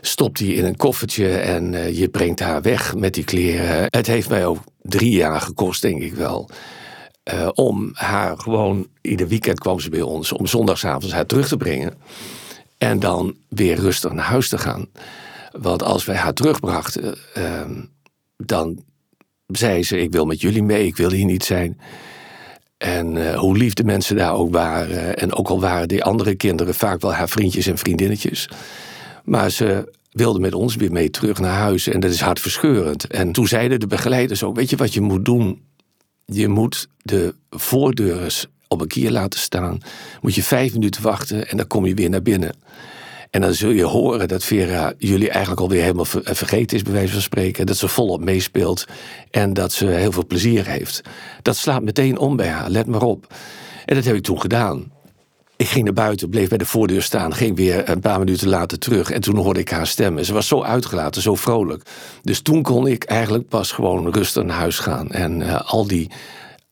stopt 0.00 0.38
die 0.38 0.54
in 0.54 0.64
een 0.64 0.76
koffertje 0.76 1.36
en 1.38 1.72
uh, 1.72 1.98
je 1.98 2.08
brengt 2.08 2.40
haar 2.40 2.62
weg 2.62 2.94
met 2.94 3.14
die 3.14 3.24
kleren. 3.24 3.86
Het 3.88 4.06
heeft 4.06 4.28
mij 4.28 4.46
ook 4.46 4.58
drie 4.82 5.10
jaar 5.10 5.40
gekost, 5.40 5.82
denk 5.82 6.02
ik 6.02 6.14
wel. 6.14 6.48
Uh, 7.34 7.48
om 7.54 7.90
haar 7.92 8.38
gewoon, 8.38 8.86
ieder 9.00 9.28
weekend 9.28 9.58
kwam 9.58 9.80
ze 9.80 9.90
bij 9.90 10.02
ons, 10.02 10.32
om 10.32 10.46
zondagsavonds 10.46 11.12
haar 11.12 11.26
terug 11.26 11.48
te 11.48 11.56
brengen. 11.56 11.94
En 12.78 13.00
dan 13.00 13.36
weer 13.48 13.76
rustig 13.76 14.12
naar 14.12 14.24
huis 14.24 14.48
te 14.48 14.58
gaan. 14.58 14.88
Want 15.52 15.82
als 15.82 16.04
wij 16.04 16.16
haar 16.16 16.34
terugbrachten, 16.34 17.18
uh, 17.38 17.60
dan 18.36 18.84
zei 19.46 19.82
ze: 19.82 20.00
Ik 20.00 20.12
wil 20.12 20.24
met 20.24 20.40
jullie 20.40 20.62
mee, 20.62 20.86
ik 20.86 20.96
wil 20.96 21.10
hier 21.10 21.24
niet 21.24 21.44
zijn. 21.44 21.80
En 22.80 23.16
uh, 23.16 23.38
hoe 23.38 23.56
lief 23.56 23.74
de 23.74 23.84
mensen 23.84 24.16
daar 24.16 24.34
ook 24.34 24.52
waren. 24.52 25.16
En 25.16 25.34
ook 25.34 25.48
al 25.48 25.60
waren 25.60 25.88
die 25.88 26.04
andere 26.04 26.34
kinderen 26.34 26.74
vaak 26.74 27.00
wel 27.00 27.12
haar 27.12 27.28
vriendjes 27.28 27.66
en 27.66 27.78
vriendinnetjes. 27.78 28.48
Maar 29.24 29.50
ze 29.50 29.92
wilden 30.10 30.40
met 30.40 30.54
ons 30.54 30.76
weer 30.76 30.92
mee 30.92 31.10
terug 31.10 31.38
naar 31.38 31.58
huis. 31.58 31.88
En 31.88 32.00
dat 32.00 32.10
is 32.10 32.20
hartverscheurend. 32.20 33.06
En 33.06 33.32
toen 33.32 33.46
zeiden 33.46 33.80
de 33.80 33.86
begeleiders 33.86 34.42
ook: 34.42 34.56
Weet 34.56 34.70
je 34.70 34.76
wat 34.76 34.94
je 34.94 35.00
moet 35.00 35.24
doen? 35.24 35.62
Je 36.24 36.48
moet 36.48 36.88
de 37.02 37.34
voordeurs 37.50 38.46
op 38.68 38.80
een 38.80 38.88
kier 38.88 39.10
laten 39.10 39.40
staan. 39.40 39.80
Moet 40.20 40.34
je 40.34 40.42
vijf 40.42 40.72
minuten 40.72 41.02
wachten 41.02 41.48
en 41.48 41.56
dan 41.56 41.66
kom 41.66 41.86
je 41.86 41.94
weer 41.94 42.10
naar 42.10 42.22
binnen. 42.22 42.54
En 43.30 43.40
dan 43.40 43.54
zul 43.54 43.70
je 43.70 43.84
horen 43.84 44.28
dat 44.28 44.44
Vera 44.44 44.92
jullie 44.98 45.30
eigenlijk 45.30 45.60
alweer 45.60 45.82
helemaal 45.82 46.04
vergeten 46.22 46.76
is, 46.76 46.82
bij 46.82 46.92
wijze 46.92 47.12
van 47.12 47.22
spreken. 47.22 47.66
Dat 47.66 47.76
ze 47.76 47.88
volop 47.88 48.20
meespeelt 48.20 48.84
en 49.30 49.52
dat 49.52 49.72
ze 49.72 49.86
heel 49.86 50.12
veel 50.12 50.26
plezier 50.26 50.66
heeft. 50.66 51.00
Dat 51.42 51.56
slaat 51.56 51.82
meteen 51.82 52.18
om 52.18 52.36
bij 52.36 52.48
haar, 52.48 52.70
let 52.70 52.86
maar 52.86 53.02
op. 53.02 53.34
En 53.84 53.94
dat 53.94 54.04
heb 54.04 54.14
ik 54.14 54.22
toen 54.22 54.40
gedaan. 54.40 54.92
Ik 55.56 55.68
ging 55.68 55.84
naar 55.84 55.92
buiten, 55.92 56.28
bleef 56.28 56.48
bij 56.48 56.58
de 56.58 56.66
voordeur 56.66 57.02
staan, 57.02 57.34
ging 57.34 57.56
weer 57.56 57.88
een 57.88 58.00
paar 58.00 58.18
minuten 58.18 58.48
later 58.48 58.78
terug. 58.78 59.10
En 59.10 59.20
toen 59.20 59.36
hoorde 59.36 59.60
ik 59.60 59.68
haar 59.68 59.86
stem. 59.86 60.24
ze 60.24 60.32
was 60.32 60.48
zo 60.48 60.62
uitgelaten, 60.62 61.22
zo 61.22 61.34
vrolijk. 61.34 61.82
Dus 62.22 62.40
toen 62.40 62.62
kon 62.62 62.86
ik 62.86 63.04
eigenlijk 63.04 63.48
pas 63.48 63.72
gewoon 63.72 64.12
rustig 64.12 64.44
naar 64.44 64.56
huis 64.56 64.78
gaan. 64.78 65.10
En 65.10 65.40
uh, 65.40 65.60
al 65.70 65.86
die 65.86 66.10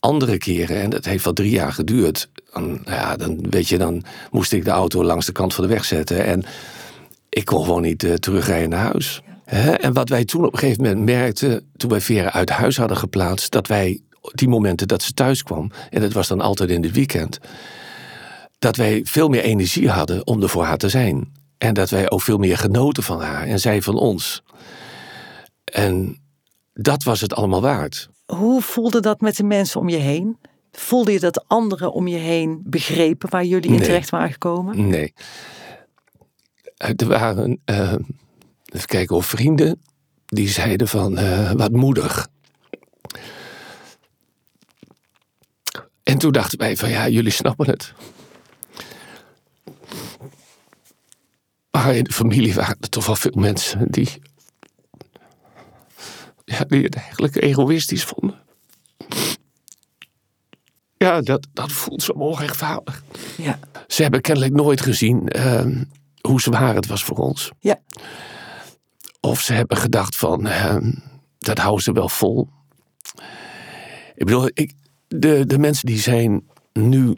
andere 0.00 0.38
keren, 0.38 0.80
en 0.80 0.90
dat 0.90 1.04
heeft 1.04 1.24
wel 1.24 1.32
drie 1.32 1.50
jaar 1.50 1.72
geduurd. 1.72 2.28
Dan, 2.52 2.80
ja, 2.84 3.16
dan 3.16 3.38
weet 3.50 3.68
je, 3.68 3.78
dan 3.78 4.04
moest 4.30 4.52
ik 4.52 4.64
de 4.64 4.70
auto 4.70 5.04
langs 5.04 5.26
de 5.26 5.32
kant 5.32 5.54
van 5.54 5.64
de 5.66 5.70
weg 5.70 5.84
zetten. 5.84 6.24
En 6.24 6.44
ik 7.28 7.44
kon 7.44 7.64
gewoon 7.64 7.82
niet 7.82 8.02
uh, 8.02 8.14
terugrijden 8.14 8.68
naar 8.68 8.84
huis. 8.84 9.22
En 9.80 9.92
wat 9.92 10.08
wij 10.08 10.24
toen 10.24 10.44
op 10.44 10.52
een 10.52 10.58
gegeven 10.58 10.82
moment 10.82 11.04
merkten, 11.04 11.70
toen 11.76 11.90
wij 11.90 12.00
Vera 12.00 12.32
uit 12.32 12.50
huis 12.50 12.76
hadden 12.76 12.96
geplaatst, 12.96 13.52
dat 13.52 13.66
wij 13.66 14.00
die 14.20 14.48
momenten 14.48 14.88
dat 14.88 15.02
ze 15.02 15.12
thuis 15.12 15.42
kwam, 15.42 15.70
en 15.90 16.00
dat 16.00 16.12
was 16.12 16.28
dan 16.28 16.40
altijd 16.40 16.70
in 16.70 16.82
het 16.82 16.92
weekend, 16.92 17.38
dat 18.58 18.76
wij 18.76 19.00
veel 19.04 19.28
meer 19.28 19.42
energie 19.42 19.90
hadden 19.90 20.26
om 20.26 20.42
er 20.42 20.48
voor 20.48 20.64
haar 20.64 20.76
te 20.76 20.88
zijn. 20.88 21.32
En 21.58 21.74
dat 21.74 21.90
wij 21.90 22.10
ook 22.10 22.22
veel 22.22 22.38
meer 22.38 22.58
genoten 22.58 23.02
van 23.02 23.20
haar 23.20 23.46
en 23.46 23.60
zij 23.60 23.82
van 23.82 23.96
ons. 23.96 24.42
En 25.64 26.18
dat 26.72 27.02
was 27.02 27.20
het 27.20 27.34
allemaal 27.34 27.60
waard. 27.60 28.08
Hoe 28.26 28.62
voelde 28.62 29.00
dat 29.00 29.20
met 29.20 29.36
de 29.36 29.44
mensen 29.44 29.80
om 29.80 29.88
je 29.88 29.96
heen? 29.96 30.36
Voelde 30.78 31.12
je 31.12 31.20
dat 31.20 31.44
anderen 31.48 31.92
om 31.92 32.08
je 32.08 32.16
heen 32.16 32.62
begrepen 32.64 33.30
waar 33.30 33.44
jullie 33.44 33.70
in 33.70 33.82
terecht 33.82 34.10
waren 34.10 34.32
gekomen? 34.32 34.88
Nee. 34.88 35.12
Er 36.76 37.06
waren, 37.06 37.60
uh, 37.66 37.94
even 38.64 38.86
kijken, 38.86 39.16
of 39.16 39.26
vrienden 39.26 39.82
die 40.26 40.48
zeiden 40.48 40.88
van 40.88 41.18
uh, 41.18 41.52
wat 41.52 41.72
moedig. 41.72 42.28
En 46.02 46.18
toen 46.18 46.32
dachten 46.32 46.58
wij 46.58 46.76
van 46.76 46.88
ja, 46.88 47.08
jullie 47.08 47.32
snappen 47.32 47.66
het. 47.66 47.92
Maar 51.70 51.94
in 51.94 52.04
de 52.04 52.12
familie 52.12 52.54
waren 52.54 52.76
er 52.80 52.88
toch 52.88 53.06
wel 53.06 53.16
veel 53.16 53.34
mensen 53.34 53.90
die, 53.90 54.08
ja, 56.44 56.64
die 56.64 56.82
het 56.82 56.94
eigenlijk 56.94 57.36
egoïstisch 57.36 58.04
vonden. 58.04 58.46
Ja, 60.98 61.20
dat, 61.20 61.46
dat 61.52 61.72
voelt 61.72 62.02
zo 62.02 62.12
onrechtvaardig. 62.12 63.02
Ja. 63.36 63.58
Ze 63.86 64.02
hebben 64.02 64.20
kennelijk 64.20 64.54
nooit 64.54 64.80
gezien 64.80 65.32
uh, 65.36 65.66
hoe 66.20 66.40
zwaar 66.40 66.74
het 66.74 66.86
was 66.86 67.04
voor 67.04 67.16
ons. 67.16 67.50
Ja. 67.60 67.78
Of 69.20 69.40
ze 69.40 69.52
hebben 69.52 69.76
gedacht 69.76 70.16
van, 70.16 70.46
uh, 70.46 70.76
dat 71.38 71.58
houden 71.58 71.82
ze 71.82 71.92
wel 71.92 72.08
vol. 72.08 72.48
Ik 74.14 74.24
bedoel, 74.24 74.50
ik, 74.52 74.72
de, 75.08 75.46
de 75.46 75.58
mensen 75.58 75.86
die 75.86 75.98
zijn 75.98 76.42
nu 76.72 77.16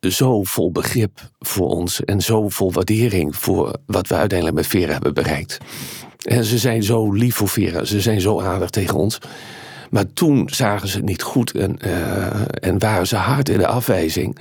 zo 0.00 0.42
vol 0.42 0.72
begrip 0.72 1.30
voor 1.38 1.68
ons 1.68 2.04
en 2.04 2.20
zo 2.20 2.48
vol 2.48 2.72
waardering 2.72 3.36
voor 3.36 3.76
wat 3.86 4.08
we 4.08 4.14
uiteindelijk 4.14 4.58
met 4.58 4.66
Vera 4.66 4.92
hebben 4.92 5.14
bereikt. 5.14 5.58
En 6.22 6.44
ze 6.44 6.58
zijn 6.58 6.82
zo 6.82 7.12
lief 7.12 7.34
voor 7.34 7.48
Vera, 7.48 7.84
ze 7.84 8.00
zijn 8.00 8.20
zo 8.20 8.40
aardig 8.40 8.70
tegen 8.70 8.96
ons. 8.96 9.18
Maar 9.90 10.12
toen 10.12 10.48
zagen 10.52 10.88
ze 10.88 10.96
het 10.96 11.06
niet 11.06 11.22
goed 11.22 11.54
en, 11.54 11.78
uh, 11.84 12.40
en 12.60 12.78
waren 12.78 13.06
ze 13.06 13.16
hard 13.16 13.48
in 13.48 13.58
de 13.58 13.66
afwijzing. 13.66 14.38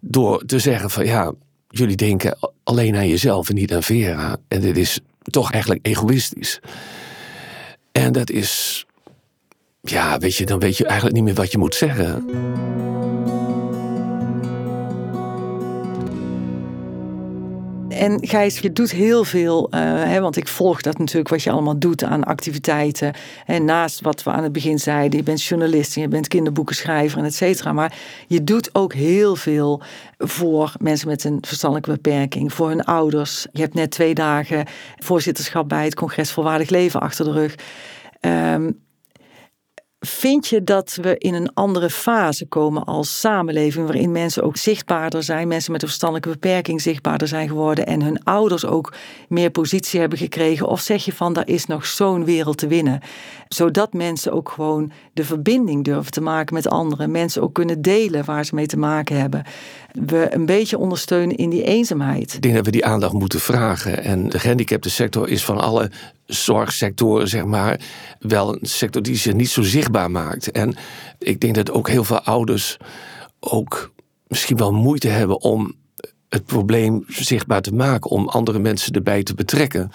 Door 0.00 0.44
te 0.46 0.58
zeggen 0.58 0.90
van 0.90 1.06
ja, 1.06 1.32
jullie 1.68 1.96
denken 1.96 2.38
alleen 2.64 2.96
aan 2.96 3.08
jezelf 3.08 3.48
en 3.48 3.54
niet 3.54 3.74
aan 3.74 3.82
Vera. 3.82 4.36
En 4.48 4.60
dit 4.60 4.76
is 4.76 5.00
toch 5.22 5.52
eigenlijk 5.52 5.86
egoïstisch. 5.86 6.60
En 7.92 8.12
dat 8.12 8.30
is, 8.30 8.84
ja, 9.80 10.18
weet 10.18 10.36
je, 10.36 10.46
dan 10.46 10.58
weet 10.58 10.76
je 10.76 10.84
eigenlijk 10.84 11.16
niet 11.16 11.24
meer 11.24 11.34
wat 11.34 11.52
je 11.52 11.58
moet 11.58 11.74
zeggen. 11.74 12.24
En 17.94 18.26
Gijs, 18.26 18.58
je 18.58 18.72
doet 18.72 18.90
heel 18.90 19.24
veel, 19.24 19.68
uh, 19.74 19.80
hè, 19.80 20.20
want 20.20 20.36
ik 20.36 20.48
volg 20.48 20.80
dat 20.80 20.98
natuurlijk 20.98 21.28
wat 21.28 21.42
je 21.42 21.50
allemaal 21.50 21.78
doet 21.78 22.04
aan 22.04 22.24
activiteiten. 22.24 23.14
En 23.46 23.64
naast 23.64 24.00
wat 24.00 24.22
we 24.22 24.30
aan 24.30 24.42
het 24.42 24.52
begin 24.52 24.78
zeiden, 24.78 25.18
je 25.18 25.24
bent 25.24 25.42
journalist 25.42 25.96
en 25.96 26.02
je 26.02 26.08
bent 26.08 26.28
kinderboekenschrijver 26.28 27.18
en 27.18 27.24
et 27.24 27.34
cetera. 27.34 27.72
Maar 27.72 27.96
je 28.26 28.44
doet 28.44 28.70
ook 28.72 28.92
heel 28.92 29.36
veel 29.36 29.82
voor 30.18 30.72
mensen 30.78 31.08
met 31.08 31.24
een 31.24 31.38
verstandelijke 31.40 31.90
beperking, 31.90 32.52
voor 32.52 32.68
hun 32.68 32.84
ouders. 32.84 33.46
Je 33.52 33.60
hebt 33.60 33.74
net 33.74 33.90
twee 33.90 34.14
dagen 34.14 34.66
voorzitterschap 34.96 35.68
bij 35.68 35.84
het 35.84 35.94
Congres 35.94 36.32
Volwaardig 36.32 36.68
Leven 36.68 37.00
achter 37.00 37.24
de 37.24 37.32
rug. 37.32 37.54
Um, 38.20 38.83
Vind 40.06 40.46
je 40.46 40.64
dat 40.64 40.98
we 41.02 41.18
in 41.18 41.34
een 41.34 41.54
andere 41.54 41.90
fase 41.90 42.46
komen 42.46 42.84
als 42.84 43.20
samenleving, 43.20 43.86
waarin 43.86 44.12
mensen 44.12 44.42
ook 44.42 44.56
zichtbaarder 44.56 45.22
zijn, 45.22 45.48
mensen 45.48 45.72
met 45.72 45.82
een 45.82 45.88
verstandelijke 45.88 46.30
beperking 46.30 46.80
zichtbaarder 46.80 47.28
zijn 47.28 47.48
geworden 47.48 47.86
en 47.86 48.02
hun 48.02 48.24
ouders 48.24 48.64
ook 48.64 48.94
meer 49.28 49.50
positie 49.50 50.00
hebben 50.00 50.18
gekregen? 50.18 50.66
Of 50.66 50.80
zeg 50.80 51.04
je 51.04 51.12
van, 51.12 51.32
daar 51.32 51.48
is 51.48 51.66
nog 51.66 51.86
zo'n 51.86 52.24
wereld 52.24 52.58
te 52.58 52.66
winnen, 52.66 53.00
zodat 53.54 53.92
mensen 53.92 54.32
ook 54.32 54.48
gewoon 54.48 54.92
de 55.12 55.24
verbinding 55.24 55.84
durven 55.84 56.12
te 56.12 56.20
maken 56.20 56.54
met 56.54 56.68
anderen, 56.68 57.10
mensen 57.10 57.42
ook 57.42 57.54
kunnen 57.54 57.82
delen 57.82 58.24
waar 58.24 58.44
ze 58.44 58.54
mee 58.54 58.66
te 58.66 58.76
maken 58.76 59.20
hebben, 59.20 59.44
we 59.92 60.26
een 60.30 60.46
beetje 60.46 60.78
ondersteunen 60.78 61.36
in 61.36 61.50
die 61.50 61.62
eenzaamheid? 61.62 62.34
Ik 62.34 62.42
denk 62.42 62.54
dat 62.54 62.64
we 62.64 62.70
die 62.70 62.84
aandacht 62.84 63.12
moeten 63.12 63.40
vragen 63.40 64.02
en 64.04 64.28
de 64.28 64.38
gehandicaptensector 64.38 65.28
is 65.28 65.44
van 65.44 65.58
alle 65.58 65.90
zorgsectoren, 66.26 67.28
zeg 67.28 67.44
maar, 67.44 67.80
wel 68.18 68.54
een 68.54 68.66
sector 68.66 69.02
die 69.02 69.16
zich 69.16 69.34
niet 69.34 69.50
zo 69.50 69.62
zichtbaar 69.62 70.10
maakt. 70.10 70.50
En 70.50 70.74
ik 71.18 71.40
denk 71.40 71.54
dat 71.54 71.70
ook 71.70 71.88
heel 71.88 72.04
veel 72.04 72.20
ouders 72.20 72.76
ook 73.40 73.92
misschien 74.26 74.56
wel 74.56 74.72
moeite 74.72 75.08
hebben 75.08 75.40
om 75.40 75.74
het 76.28 76.44
probleem 76.44 77.04
zichtbaar 77.08 77.62
te 77.62 77.74
maken, 77.74 78.10
om 78.10 78.28
andere 78.28 78.58
mensen 78.58 78.92
erbij 78.92 79.22
te 79.22 79.34
betrekken 79.34 79.90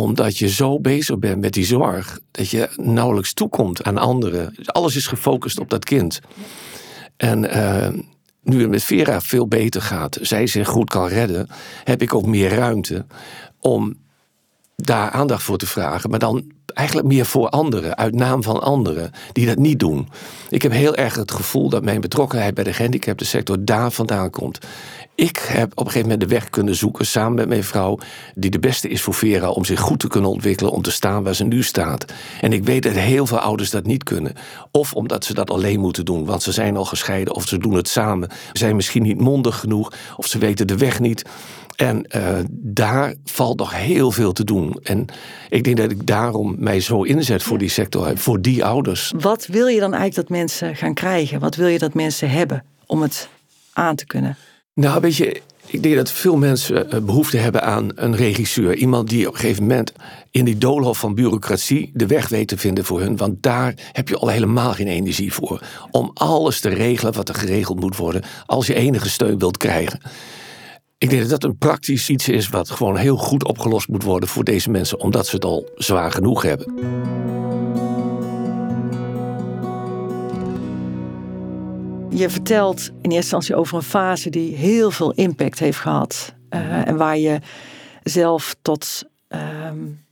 omdat 0.00 0.38
je 0.38 0.48
zo 0.48 0.80
bezig 0.80 1.18
bent 1.18 1.40
met 1.40 1.52
die 1.52 1.64
zorg, 1.64 2.20
dat 2.30 2.50
je 2.50 2.68
nauwelijks 2.76 3.32
toekomt 3.32 3.82
aan 3.82 3.98
anderen. 3.98 4.54
Alles 4.64 4.96
is 4.96 5.06
gefocust 5.06 5.58
op 5.58 5.70
dat 5.70 5.84
kind. 5.84 6.20
En 7.16 7.44
uh, 7.44 7.88
nu 8.42 8.60
het 8.60 8.70
met 8.70 8.84
Vera 8.84 9.20
veel 9.20 9.48
beter 9.48 9.82
gaat, 9.82 10.18
zij 10.20 10.46
zich 10.46 10.68
goed 10.68 10.90
kan 10.90 11.06
redden, 11.06 11.48
heb 11.84 12.02
ik 12.02 12.14
ook 12.14 12.26
meer 12.26 12.54
ruimte 12.54 13.06
om 13.58 13.96
daar 14.76 15.10
aandacht 15.10 15.42
voor 15.42 15.58
te 15.58 15.66
vragen. 15.66 16.10
Maar 16.10 16.18
dan 16.18 16.52
eigenlijk 16.74 17.08
meer 17.08 17.26
voor 17.26 17.48
anderen, 17.48 17.96
uit 17.96 18.14
naam 18.14 18.42
van 18.42 18.62
anderen, 18.62 19.10
die 19.32 19.46
dat 19.46 19.58
niet 19.58 19.78
doen. 19.78 20.08
Ik 20.48 20.62
heb 20.62 20.72
heel 20.72 20.94
erg 20.94 21.14
het 21.14 21.30
gevoel 21.30 21.68
dat 21.68 21.84
mijn 21.84 22.00
betrokkenheid 22.00 22.54
bij 22.54 22.64
de 22.64 22.72
gehandicaptensector 22.72 23.64
daar 23.64 23.90
vandaan 23.90 24.30
komt. 24.30 24.58
Ik 25.20 25.36
heb 25.48 25.70
op 25.70 25.78
een 25.78 25.86
gegeven 25.86 26.08
moment 26.08 26.20
de 26.20 26.34
weg 26.34 26.50
kunnen 26.50 26.74
zoeken 26.74 27.06
samen 27.06 27.34
met 27.34 27.48
mijn 27.48 27.64
vrouw, 27.64 27.98
die 28.34 28.50
de 28.50 28.58
beste 28.58 28.88
is 28.88 29.02
voor 29.02 29.14
Vera 29.14 29.50
om 29.50 29.64
zich 29.64 29.80
goed 29.80 29.98
te 29.98 30.08
kunnen 30.08 30.30
ontwikkelen, 30.30 30.72
om 30.72 30.82
te 30.82 30.90
staan 30.90 31.22
waar 31.22 31.34
ze 31.34 31.44
nu 31.44 31.62
staat. 31.62 32.04
En 32.40 32.52
ik 32.52 32.64
weet 32.64 32.82
dat 32.82 32.92
heel 32.92 33.26
veel 33.26 33.38
ouders 33.38 33.70
dat 33.70 33.86
niet 33.86 34.04
kunnen. 34.04 34.32
Of 34.70 34.94
omdat 34.94 35.24
ze 35.24 35.34
dat 35.34 35.50
alleen 35.50 35.80
moeten 35.80 36.04
doen, 36.04 36.24
want 36.24 36.42
ze 36.42 36.52
zijn 36.52 36.76
al 36.76 36.84
gescheiden, 36.84 37.34
of 37.34 37.48
ze 37.48 37.58
doen 37.58 37.74
het 37.74 37.88
samen. 37.88 38.28
Ze 38.30 38.58
zijn 38.58 38.76
misschien 38.76 39.02
niet 39.02 39.20
mondig 39.20 39.58
genoeg, 39.58 39.92
of 40.16 40.26
ze 40.26 40.38
weten 40.38 40.66
de 40.66 40.76
weg 40.76 41.00
niet. 41.00 41.24
En 41.76 42.06
uh, 42.16 42.38
daar 42.50 43.14
valt 43.24 43.58
nog 43.58 43.74
heel 43.74 44.10
veel 44.10 44.32
te 44.32 44.44
doen. 44.44 44.78
En 44.82 45.06
ik 45.48 45.64
denk 45.64 45.76
dat 45.76 45.90
ik 45.90 46.06
daarom 46.06 46.56
mij 46.58 46.80
zo 46.80 47.02
inzet 47.02 47.42
voor 47.42 47.58
die 47.58 47.68
sector, 47.68 48.18
voor 48.18 48.40
die 48.40 48.64
ouders. 48.64 49.12
Wat 49.16 49.46
wil 49.46 49.66
je 49.66 49.80
dan 49.80 49.94
eigenlijk 49.94 50.28
dat 50.28 50.38
mensen 50.38 50.76
gaan 50.76 50.94
krijgen? 50.94 51.40
Wat 51.40 51.54
wil 51.54 51.66
je 51.66 51.78
dat 51.78 51.94
mensen 51.94 52.30
hebben 52.30 52.64
om 52.86 53.02
het 53.02 53.28
aan 53.72 53.96
te 53.96 54.06
kunnen? 54.06 54.36
Nou, 54.74 55.00
weet 55.00 55.16
je, 55.16 55.42
ik 55.66 55.82
denk 55.82 55.94
dat 55.94 56.10
veel 56.10 56.36
mensen 56.36 56.90
eh, 56.90 57.00
behoefte 57.00 57.36
hebben 57.36 57.62
aan 57.62 57.88
een 57.94 58.16
regisseur. 58.16 58.74
Iemand 58.74 59.08
die 59.08 59.26
op 59.26 59.34
een 59.34 59.40
gegeven 59.40 59.62
moment 59.62 59.92
in 60.30 60.44
die 60.44 60.58
doolhof 60.58 60.98
van 60.98 61.14
bureaucratie 61.14 61.90
de 61.94 62.06
weg 62.06 62.28
weet 62.28 62.48
te 62.48 62.58
vinden 62.58 62.84
voor 62.84 63.00
hun. 63.00 63.16
Want 63.16 63.42
daar 63.42 63.74
heb 63.92 64.08
je 64.08 64.16
al 64.16 64.28
helemaal 64.28 64.72
geen 64.72 64.88
energie 64.88 65.32
voor. 65.32 65.62
Om 65.90 66.10
alles 66.14 66.60
te 66.60 66.68
regelen 66.68 67.12
wat 67.12 67.28
er 67.28 67.34
geregeld 67.34 67.80
moet 67.80 67.96
worden. 67.96 68.22
Als 68.46 68.66
je 68.66 68.74
enige 68.74 69.08
steun 69.08 69.38
wilt 69.38 69.56
krijgen. 69.56 70.00
Ik 70.98 71.10
denk 71.10 71.20
dat 71.20 71.30
dat 71.30 71.44
een 71.44 71.58
praktisch 71.58 72.08
iets 72.08 72.28
is 72.28 72.48
wat 72.48 72.70
gewoon 72.70 72.96
heel 72.96 73.16
goed 73.16 73.44
opgelost 73.44 73.88
moet 73.88 74.02
worden 74.02 74.28
voor 74.28 74.44
deze 74.44 74.70
mensen, 74.70 75.00
omdat 75.00 75.26
ze 75.26 75.34
het 75.34 75.44
al 75.44 75.68
zwaar 75.74 76.12
genoeg 76.12 76.42
hebben. 76.42 76.74
Je 82.10 82.30
vertelt 82.30 82.86
in 82.86 82.92
eerste 82.92 83.14
instantie 83.14 83.54
over 83.54 83.76
een 83.76 83.82
fase 83.82 84.30
die 84.30 84.56
heel 84.56 84.90
veel 84.90 85.12
impact 85.12 85.58
heeft 85.58 85.78
gehad. 85.78 86.34
Uh, 86.50 86.88
en 86.88 86.96
waar 86.96 87.18
je 87.18 87.40
zelf 88.02 88.56
tot, 88.62 89.02
um, 89.28 90.04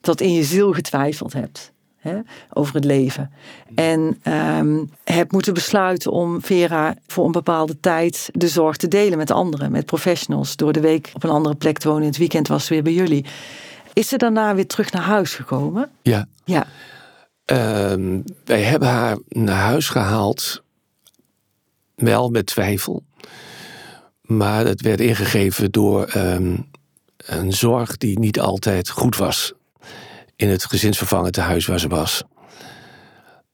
tot 0.00 0.20
in 0.20 0.32
je 0.32 0.42
ziel 0.42 0.72
getwijfeld 0.72 1.32
hebt 1.32 1.72
hè, 1.96 2.18
over 2.52 2.74
het 2.74 2.84
leven. 2.84 3.30
En 3.74 4.20
um, 4.58 4.90
heb 5.04 5.32
moeten 5.32 5.54
besluiten 5.54 6.12
om 6.12 6.42
Vera 6.42 6.96
voor 7.06 7.24
een 7.24 7.32
bepaalde 7.32 7.80
tijd 7.80 8.28
de 8.32 8.48
zorg 8.48 8.76
te 8.76 8.88
delen 8.88 9.18
met 9.18 9.30
anderen, 9.30 9.70
met 9.70 9.86
professionals. 9.86 10.56
Door 10.56 10.72
de 10.72 10.80
week 10.80 11.10
op 11.14 11.24
een 11.24 11.30
andere 11.30 11.54
plek 11.54 11.78
te 11.78 11.88
wonen. 11.88 12.02
In 12.02 12.08
het 12.08 12.18
weekend 12.18 12.48
was 12.48 12.66
ze 12.66 12.72
weer 12.72 12.82
bij 12.82 12.92
jullie. 12.92 13.24
Is 13.92 14.08
ze 14.08 14.16
daarna 14.16 14.54
weer 14.54 14.66
terug 14.66 14.92
naar 14.92 15.02
huis 15.02 15.34
gekomen? 15.34 15.90
Ja. 16.02 16.26
ja. 16.44 16.66
Um, 17.92 18.24
wij 18.44 18.62
hebben 18.62 18.88
haar 18.88 19.18
naar 19.28 19.60
huis 19.60 19.88
gehaald, 19.88 20.62
wel 21.96 22.28
met 22.28 22.46
twijfel. 22.46 23.04
Maar 24.20 24.66
het 24.66 24.80
werd 24.80 25.00
ingegeven 25.00 25.70
door 25.70 26.04
ehm, 26.04 26.56
een 27.16 27.52
zorg 27.52 27.96
die 27.96 28.18
niet 28.18 28.40
altijd 28.40 28.88
goed 28.88 29.16
was. 29.16 29.52
In 30.36 30.48
het 30.48 30.64
gezinsvervangend 30.64 31.36
huis 31.36 31.66
waar 31.66 31.80
ze 31.80 31.88
was. 31.88 32.22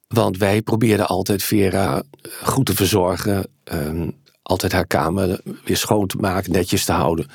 Want 0.08 0.36
wij 0.36 0.62
probeerden 0.62 1.06
altijd 1.06 1.42
Vera 1.42 2.02
goed 2.42 2.66
te 2.66 2.74
verzorgen. 2.74 3.46
Ehm, 3.64 4.10
altijd 4.42 4.72
haar 4.72 4.86
kamer 4.86 5.40
weer 5.64 5.76
schoon 5.76 6.06
te 6.06 6.16
maken, 6.16 6.52
netjes 6.52 6.84
te 6.84 6.92
houden. 6.92 7.26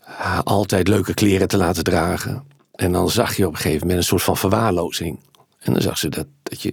Haar 0.00 0.42
altijd 0.42 0.88
leuke 0.88 1.14
kleren 1.14 1.48
te 1.48 1.56
laten 1.56 1.84
dragen. 1.84 2.44
En 2.72 2.92
dan 2.92 3.10
zag 3.10 3.36
je 3.36 3.46
op 3.46 3.52
een 3.52 3.58
gegeven 3.58 3.80
moment 3.80 3.98
een 3.98 4.04
soort 4.04 4.22
van 4.22 4.36
verwaarlozing. 4.36 5.20
En 5.58 5.72
dan 5.72 5.82
zag 5.82 5.98
ze 5.98 6.08
dat, 6.08 6.26
dat 6.42 6.62
je 6.62 6.72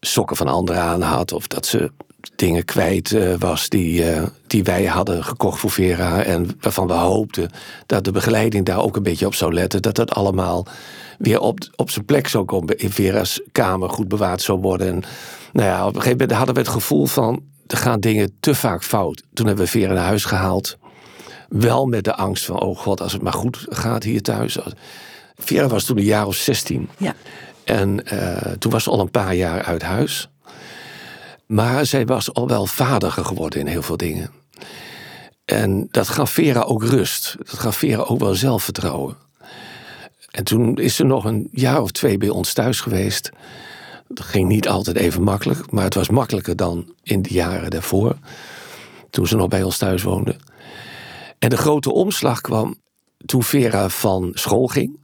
sokken 0.00 0.36
van 0.36 0.48
anderen 0.48 0.82
aan 0.82 1.02
had. 1.02 1.32
Of 1.32 1.46
dat 1.46 1.66
ze 1.66 1.90
dingen 2.36 2.64
kwijt 2.64 3.10
uh, 3.10 3.34
was 3.38 3.68
die, 3.68 4.14
uh, 4.14 4.22
die 4.46 4.64
wij 4.64 4.84
hadden 4.84 5.24
gekocht 5.24 5.60
voor 5.60 5.70
Vera. 5.70 6.22
En 6.22 6.50
waarvan 6.60 6.86
we 6.86 6.92
hoopten 6.92 7.50
dat 7.86 8.04
de 8.04 8.12
begeleiding 8.12 8.64
daar 8.64 8.82
ook 8.82 8.96
een 8.96 9.02
beetje 9.02 9.26
op 9.26 9.34
zou 9.34 9.52
letten. 9.52 9.82
Dat 9.82 9.94
dat 9.94 10.10
allemaal 10.10 10.66
weer 11.18 11.40
op, 11.40 11.58
op 11.76 11.90
zijn 11.90 12.04
plek 12.04 12.28
zou 12.28 12.44
komen. 12.44 12.78
In 12.78 12.90
Vera's 12.90 13.40
kamer 13.52 13.90
goed 13.90 14.08
bewaard 14.08 14.42
zou 14.42 14.60
worden. 14.60 14.86
En 14.86 15.02
nou 15.52 15.68
ja, 15.68 15.80
op 15.80 15.94
een 15.94 16.00
gegeven 16.00 16.18
moment 16.18 16.36
hadden 16.36 16.54
we 16.54 16.60
het 16.60 16.70
gevoel 16.70 17.06
van. 17.06 17.42
Er 17.66 17.76
gaan 17.76 18.00
dingen 18.00 18.36
te 18.40 18.54
vaak 18.54 18.84
fout. 18.84 19.22
Toen 19.32 19.46
hebben 19.46 19.64
we 19.64 19.70
Vera 19.70 19.94
naar 19.94 20.04
huis 20.04 20.24
gehaald. 20.24 20.78
Wel 21.48 21.86
met 21.86 22.04
de 22.04 22.14
angst 22.14 22.44
van, 22.44 22.60
oh 22.60 22.78
god, 22.78 23.00
als 23.00 23.12
het 23.12 23.22
maar 23.22 23.32
goed 23.32 23.66
gaat 23.68 24.02
hier 24.02 24.22
thuis. 24.22 24.58
Vera 25.36 25.66
was 25.66 25.84
toen 25.84 25.98
een 25.98 26.04
jaar 26.04 26.26
of 26.26 26.34
16. 26.34 26.88
Ja. 26.96 27.14
En 27.64 28.00
uh, 28.12 28.36
toen 28.58 28.72
was 28.72 28.82
ze 28.82 28.90
al 28.90 29.00
een 29.00 29.10
paar 29.10 29.34
jaar 29.34 29.62
uit 29.62 29.82
huis. 29.82 30.28
Maar 31.48 31.86
zij 31.86 32.06
was 32.06 32.32
al 32.32 32.48
wel 32.48 32.66
vadiger 32.66 33.24
geworden 33.24 33.60
in 33.60 33.66
heel 33.66 33.82
veel 33.82 33.96
dingen. 33.96 34.30
En 35.44 35.88
dat 35.90 36.08
gaf 36.08 36.30
Vera 36.30 36.60
ook 36.60 36.84
rust. 36.84 37.36
Dat 37.38 37.58
gaf 37.58 37.76
Vera 37.76 38.02
ook 38.02 38.18
wel 38.18 38.34
zelfvertrouwen. 38.34 39.16
En 40.30 40.44
toen 40.44 40.76
is 40.76 40.96
ze 40.96 41.04
nog 41.04 41.24
een 41.24 41.48
jaar 41.52 41.82
of 41.82 41.90
twee 41.90 42.18
bij 42.18 42.28
ons 42.28 42.52
thuis 42.52 42.80
geweest. 42.80 43.30
Dat 44.08 44.26
ging 44.26 44.48
niet 44.48 44.68
altijd 44.68 44.96
even 44.96 45.22
makkelijk, 45.22 45.70
maar 45.70 45.84
het 45.84 45.94
was 45.94 46.08
makkelijker 46.08 46.56
dan 46.56 46.94
in 47.02 47.22
de 47.22 47.32
jaren 47.32 47.70
daarvoor. 47.70 48.16
Toen 49.10 49.26
ze 49.26 49.36
nog 49.36 49.48
bij 49.48 49.62
ons 49.62 49.78
thuis 49.78 50.02
woonde. 50.02 50.36
En 51.38 51.48
de 51.48 51.56
grote 51.56 51.92
omslag 51.92 52.40
kwam 52.40 52.76
toen 53.26 53.42
Vera 53.42 53.88
van 53.88 54.30
school 54.34 54.66
ging. 54.66 54.98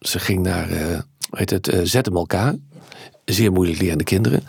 Ze 0.00 0.18
ging 0.18 0.42
naar, 0.42 0.70
uh, 0.70 0.98
heet 1.30 1.50
het, 1.50 1.72
uh, 1.72 1.80
ZMLK. 1.82 2.52
Zeer 3.24 3.52
moeilijk 3.52 3.80
lerende 3.80 4.04
kinderen 4.04 4.42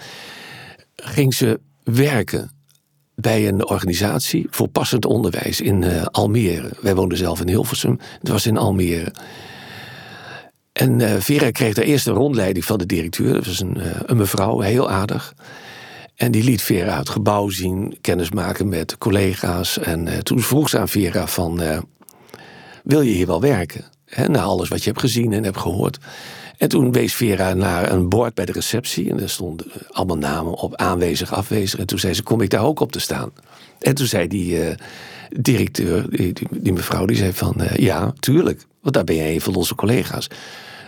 ging 0.95 1.33
ze 1.33 1.59
werken 1.83 2.51
bij 3.15 3.47
een 3.47 3.67
organisatie 3.67 4.47
voor 4.49 4.67
passend 4.67 5.05
onderwijs 5.05 5.61
in 5.61 5.81
uh, 5.81 6.05
Almere. 6.05 6.69
Wij 6.81 6.95
woonden 6.95 7.17
zelf 7.17 7.41
in 7.41 7.47
Hilversum, 7.47 7.99
het 8.19 8.29
was 8.29 8.45
in 8.45 8.57
Almere. 8.57 9.13
En 10.71 10.99
uh, 10.99 11.13
Vera 11.19 11.51
kreeg 11.51 11.73
de 11.73 11.83
eerste 11.83 12.11
rondleiding 12.11 12.65
van 12.65 12.77
de 12.77 12.85
directeur. 12.85 13.33
Dat 13.33 13.45
was 13.45 13.59
een, 13.59 13.77
uh, 13.77 13.85
een 14.05 14.17
mevrouw, 14.17 14.59
heel 14.59 14.89
aardig. 14.89 15.33
En 16.15 16.31
die 16.31 16.43
liet 16.43 16.61
Vera 16.61 16.97
het 16.97 17.09
gebouw 17.09 17.49
zien, 17.49 17.97
kennis 18.01 18.31
maken 18.31 18.69
met 18.69 18.97
collega's. 18.97 19.79
En 19.79 20.23
toen 20.23 20.39
vroeg 20.39 20.69
ze 20.69 20.79
aan 20.79 20.89
Vera 20.89 21.27
van, 21.27 21.61
wil 22.83 23.01
je 23.01 23.11
hier 23.11 23.27
wel 23.27 23.41
werken? 23.41 23.85
Na 24.27 24.41
alles 24.41 24.69
wat 24.69 24.83
je 24.83 24.89
hebt 24.89 24.99
gezien 24.99 25.33
en 25.33 25.43
hebt 25.43 25.57
gehoord. 25.57 25.97
En 26.57 26.69
toen 26.69 26.91
wees 26.91 27.13
Vera 27.13 27.53
naar 27.53 27.91
een 27.91 28.09
bord 28.09 28.33
bij 28.33 28.45
de 28.45 28.51
receptie. 28.51 29.09
En 29.09 29.17
daar 29.17 29.29
stonden 29.29 29.65
allemaal 29.91 30.17
namen 30.17 30.53
op, 30.53 30.75
aanwezig, 30.75 31.33
afwezig. 31.33 31.79
En 31.79 31.85
toen 31.85 31.99
zei 31.99 32.13
ze, 32.13 32.23
kom 32.23 32.41
ik 32.41 32.49
daar 32.49 32.63
ook 32.63 32.79
op 32.79 32.91
te 32.91 32.99
staan? 32.99 33.31
En 33.79 33.95
toen 33.95 34.07
zei 34.07 34.27
die 34.27 34.57
uh, 34.57 34.73
directeur, 35.29 36.09
die, 36.09 36.33
die, 36.51 36.73
mevrouw, 36.73 37.05
die 37.05 37.17
zei 37.17 37.33
van... 37.33 37.55
Uh, 37.57 37.75
ja, 37.75 38.13
tuurlijk, 38.19 38.65
want 38.81 38.95
daar 38.95 39.03
ben 39.03 39.15
je 39.15 39.33
een 39.33 39.41
van 39.41 39.55
onze 39.55 39.75
collega's. 39.75 40.27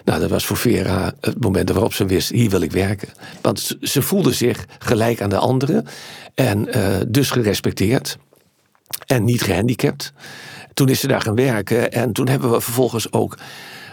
Nou, 0.05 0.19
dat 0.19 0.29
was 0.29 0.45
voor 0.45 0.57
Vera 0.57 1.13
het 1.21 1.41
moment 1.43 1.69
waarop 1.69 1.93
ze 1.93 2.05
wist, 2.05 2.29
hier 2.29 2.49
wil 2.49 2.61
ik 2.61 2.71
werken. 2.71 3.09
Want 3.41 3.77
ze 3.81 4.01
voelde 4.01 4.33
zich 4.33 4.65
gelijk 4.79 5.21
aan 5.21 5.29
de 5.29 5.37
anderen. 5.37 5.85
En 6.33 6.67
dus 7.07 7.29
gerespecteerd. 7.29 8.17
En 9.05 9.23
niet 9.23 9.41
gehandicapt. 9.41 10.13
Toen 10.77 10.89
is 10.89 10.99
ze 10.99 11.07
daar 11.07 11.21
gaan 11.21 11.35
werken. 11.35 11.91
En 11.91 12.11
toen 12.11 12.27
hebben 12.27 12.51
we 12.51 12.61
vervolgens 12.61 13.11
ook 13.11 13.37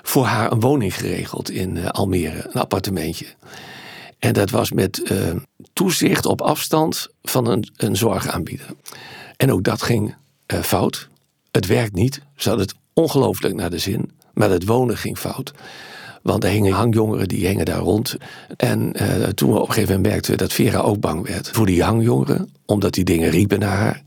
voor 0.03 0.25
haar 0.25 0.53
een 0.53 0.61
woning 0.61 0.95
geregeld 0.95 1.51
in 1.51 1.77
uh, 1.77 1.87
Almere, 1.87 2.47
een 2.53 2.61
appartementje. 2.61 3.27
En 4.19 4.33
dat 4.33 4.51
was 4.51 4.73
met 4.73 5.11
uh, 5.13 5.35
toezicht 5.73 6.27
op 6.27 6.41
afstand 6.41 7.09
van 7.23 7.47
een, 7.47 7.69
een 7.77 7.97
zorgaanbieder. 7.97 8.67
En 9.37 9.53
ook 9.53 9.63
dat 9.63 9.83
ging 9.83 10.15
uh, 10.55 10.61
fout. 10.61 11.09
Het 11.51 11.67
werkt 11.67 11.95
niet. 11.95 12.21
Ze 12.37 12.49
hadden 12.49 12.67
het 12.67 12.77
ongelooflijk 12.93 13.55
naar 13.55 13.71
de 13.71 13.79
zin. 13.79 14.11
Maar 14.35 14.51
het 14.51 14.65
wonen 14.65 14.97
ging 14.97 15.19
fout. 15.19 15.53
Want 16.23 16.45
er 16.45 16.51
hingen 16.51 16.73
hangjongeren 16.73 17.29
die 17.29 17.47
hingen 17.47 17.65
daar 17.65 17.79
rond. 17.79 18.17
En 18.57 18.93
toen 19.35 19.53
we 19.53 19.59
op 19.59 19.69
een 19.69 19.75
gegeven 19.75 19.95
moment 19.95 20.13
merkten 20.13 20.39
dat 20.39 20.53
Vera 20.53 20.79
ook 20.79 21.01
bang 21.01 21.27
werd 21.27 21.49
voor 21.51 21.67
die 21.67 21.83
hangjongeren. 21.83 22.53
Omdat 22.67 22.95
die 22.95 23.05
dingen 23.05 23.31
riepen 23.31 23.59
naar 23.59 23.77
haar. 23.77 24.03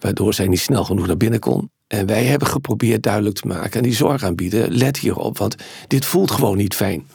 Waardoor 0.00 0.34
zij 0.34 0.46
niet 0.46 0.60
snel 0.60 0.84
genoeg 0.84 1.06
naar 1.06 1.16
binnen 1.16 1.40
kon. 1.40 1.72
En 1.86 2.06
wij 2.06 2.24
hebben 2.24 2.48
geprobeerd 2.48 3.02
duidelijk 3.02 3.36
te 3.36 3.46
maken 3.46 3.76
aan 3.76 3.82
die 3.82 3.94
zorgaanbieder: 3.94 4.70
let 4.70 4.98
hierop, 4.98 5.38
want 5.38 5.56
dit 5.86 6.04
voelt 6.04 6.30
gewoon 6.30 6.56
niet 6.56 6.74
fijn. 6.74 7.06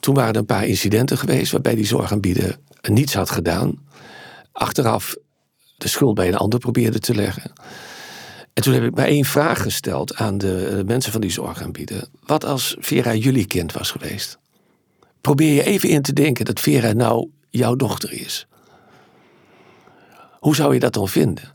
Toen 0.00 0.14
waren 0.14 0.32
er 0.32 0.40
een 0.40 0.46
paar 0.46 0.66
incidenten 0.66 1.18
geweest 1.18 1.52
waarbij 1.52 1.74
die 1.74 1.86
zorgaanbieder 1.86 2.58
niets 2.80 3.14
had 3.14 3.30
gedaan. 3.30 3.86
Achteraf 4.52 5.16
de 5.76 5.88
schuld 5.88 6.14
bij 6.14 6.28
een 6.28 6.36
ander 6.36 6.58
probeerde 6.58 6.98
te 6.98 7.14
leggen. 7.14 7.52
En 8.52 8.62
toen 8.62 8.72
heb 8.74 8.82
ik 8.82 8.94
maar 8.94 9.06
één 9.06 9.24
vraag 9.24 9.62
gesteld 9.62 10.14
aan 10.14 10.38
de 10.38 10.82
mensen 10.86 11.12
van 11.12 11.20
die 11.20 11.30
zorgaanbieder. 11.30 12.08
Wat 12.26 12.44
als 12.44 12.76
Vera 12.78 13.14
jullie 13.14 13.46
kind 13.46 13.72
was 13.72 13.90
geweest? 13.90 14.38
Probeer 15.20 15.54
je 15.54 15.64
even 15.64 15.88
in 15.88 16.02
te 16.02 16.12
denken 16.12 16.44
dat 16.44 16.60
Vera 16.60 16.92
nou 16.92 17.30
jouw 17.50 17.74
dochter 17.74 18.12
is. 18.12 18.46
Hoe 20.38 20.54
zou 20.54 20.74
je 20.74 20.80
dat 20.80 20.92
dan 20.92 21.08
vinden? 21.08 21.53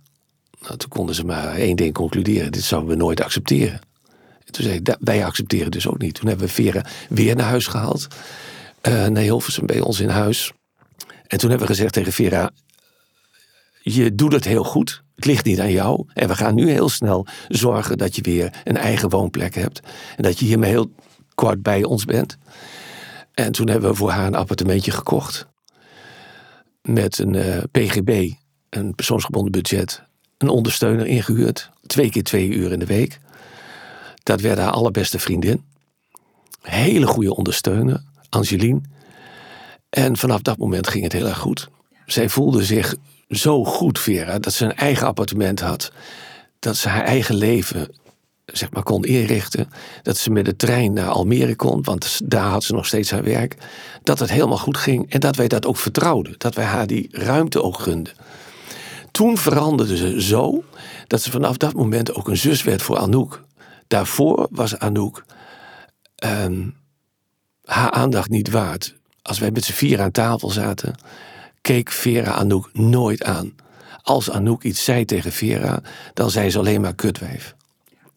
Nou, 0.61 0.77
toen 0.77 0.89
konden 0.89 1.15
ze 1.15 1.25
maar 1.25 1.55
één 1.55 1.75
ding 1.75 1.93
concluderen: 1.93 2.51
dit 2.51 2.63
zouden 2.63 2.89
we 2.89 2.95
nooit 2.95 3.21
accepteren. 3.21 3.79
En 4.45 4.51
toen 4.51 4.63
zei 4.63 4.75
ik: 4.75 4.95
wij 4.99 5.25
accepteren 5.25 5.71
dus 5.71 5.87
ook 5.87 5.97
niet. 5.97 6.13
Toen 6.13 6.27
hebben 6.27 6.47
we 6.47 6.53
Vera 6.53 6.85
weer 7.09 7.35
naar 7.35 7.47
huis 7.49 7.67
gehaald. 7.67 8.07
Uh, 8.87 9.07
naar 9.07 9.23
Hilversum 9.23 9.65
bij 9.65 9.79
ons 9.79 9.99
in 9.99 10.09
huis. 10.09 10.51
En 11.27 11.37
toen 11.37 11.49
hebben 11.49 11.67
we 11.67 11.73
gezegd 11.73 11.93
tegen 11.93 12.13
Vera: 12.13 12.51
je 13.81 14.15
doet 14.15 14.33
het 14.33 14.45
heel 14.45 14.63
goed. 14.63 15.03
Het 15.15 15.25
ligt 15.25 15.45
niet 15.45 15.59
aan 15.59 15.71
jou. 15.71 16.05
En 16.13 16.27
we 16.27 16.35
gaan 16.35 16.55
nu 16.55 16.69
heel 16.69 16.89
snel 16.89 17.27
zorgen 17.47 17.97
dat 17.97 18.15
je 18.15 18.21
weer 18.21 18.61
een 18.63 18.77
eigen 18.77 19.09
woonplek 19.09 19.55
hebt. 19.55 19.79
En 20.15 20.23
dat 20.23 20.39
je 20.39 20.45
hiermee 20.45 20.69
heel 20.69 20.91
kort 21.35 21.61
bij 21.61 21.83
ons 21.83 22.05
bent. 22.05 22.37
En 23.33 23.51
toen 23.51 23.69
hebben 23.69 23.89
we 23.89 23.95
voor 23.95 24.09
haar 24.09 24.27
een 24.27 24.35
appartementje 24.35 24.91
gekocht. 24.91 25.47
Met 26.81 27.19
een 27.19 27.35
eh, 27.35 27.63
PGB, 27.71 28.31
een 28.69 28.95
persoonsgebonden 28.95 29.51
budget 29.51 30.07
een 30.41 30.49
ondersteuner 30.49 31.05
ingehuurd. 31.05 31.69
Twee 31.87 32.09
keer 32.09 32.23
twee 32.23 32.47
uur 32.47 32.71
in 32.71 32.79
de 32.79 32.85
week. 32.85 33.19
Dat 34.23 34.41
werd 34.41 34.57
haar 34.57 34.71
allerbeste 34.71 35.19
vriendin. 35.19 35.63
Hele 36.61 37.07
goede 37.07 37.35
ondersteuner, 37.35 38.03
Angeline. 38.29 38.81
En 39.89 40.17
vanaf 40.17 40.41
dat 40.41 40.57
moment 40.57 40.87
ging 40.87 41.03
het 41.03 41.13
heel 41.13 41.27
erg 41.27 41.37
goed. 41.37 41.69
Zij 42.05 42.29
voelde 42.29 42.63
zich 42.63 42.95
zo 43.29 43.65
goed, 43.65 43.99
Vera, 43.99 44.39
dat 44.39 44.53
ze 44.53 44.65
een 44.65 44.75
eigen 44.75 45.07
appartement 45.07 45.59
had. 45.59 45.91
Dat 46.59 46.77
ze 46.77 46.89
haar 46.89 47.03
eigen 47.03 47.35
leven 47.35 47.87
zeg 48.45 48.71
maar, 48.71 48.83
kon 48.83 49.03
inrichten. 49.03 49.69
Dat 50.01 50.17
ze 50.17 50.31
met 50.31 50.45
de 50.45 50.55
trein 50.55 50.93
naar 50.93 51.09
Almere 51.09 51.55
kon, 51.55 51.83
want 51.83 52.21
daar 52.23 52.49
had 52.49 52.63
ze 52.63 52.73
nog 52.73 52.85
steeds 52.85 53.11
haar 53.11 53.23
werk. 53.23 53.55
Dat 54.03 54.19
het 54.19 54.29
helemaal 54.29 54.57
goed 54.57 54.77
ging 54.77 55.11
en 55.11 55.19
dat 55.19 55.35
wij 55.35 55.47
dat 55.47 55.65
ook 55.65 55.77
vertrouwden. 55.77 56.35
Dat 56.37 56.55
wij 56.55 56.65
haar 56.65 56.87
die 56.87 57.07
ruimte 57.11 57.63
ook 57.63 57.79
gunden. 57.79 58.13
Toen 59.11 59.37
veranderde 59.37 59.97
ze 59.97 60.21
zo 60.21 60.63
dat 61.07 61.21
ze 61.21 61.31
vanaf 61.31 61.57
dat 61.57 61.73
moment 61.73 62.13
ook 62.13 62.27
een 62.27 62.37
zus 62.37 62.63
werd 62.63 62.81
voor 62.81 62.97
Anouk. 62.97 63.43
Daarvoor 63.87 64.47
was 64.51 64.77
Anouk 64.77 65.23
um, 66.25 66.75
haar 67.63 67.91
aandacht 67.91 68.29
niet 68.29 68.49
waard. 68.49 68.95
Als 69.21 69.39
wij 69.39 69.51
met 69.51 69.65
z'n 69.65 69.71
vier 69.71 70.01
aan 70.01 70.11
tafel 70.11 70.49
zaten, 70.49 70.95
keek 71.61 71.91
Vera 71.91 72.31
Anouk 72.31 72.69
nooit 72.73 73.23
aan. 73.23 73.55
Als 74.01 74.31
Anouk 74.31 74.63
iets 74.63 74.83
zei 74.83 75.05
tegen 75.05 75.31
Vera, 75.31 75.81
dan 76.13 76.31
zei 76.31 76.49
ze 76.49 76.59
alleen 76.59 76.81
maar 76.81 76.95
kutwijf. 76.95 77.55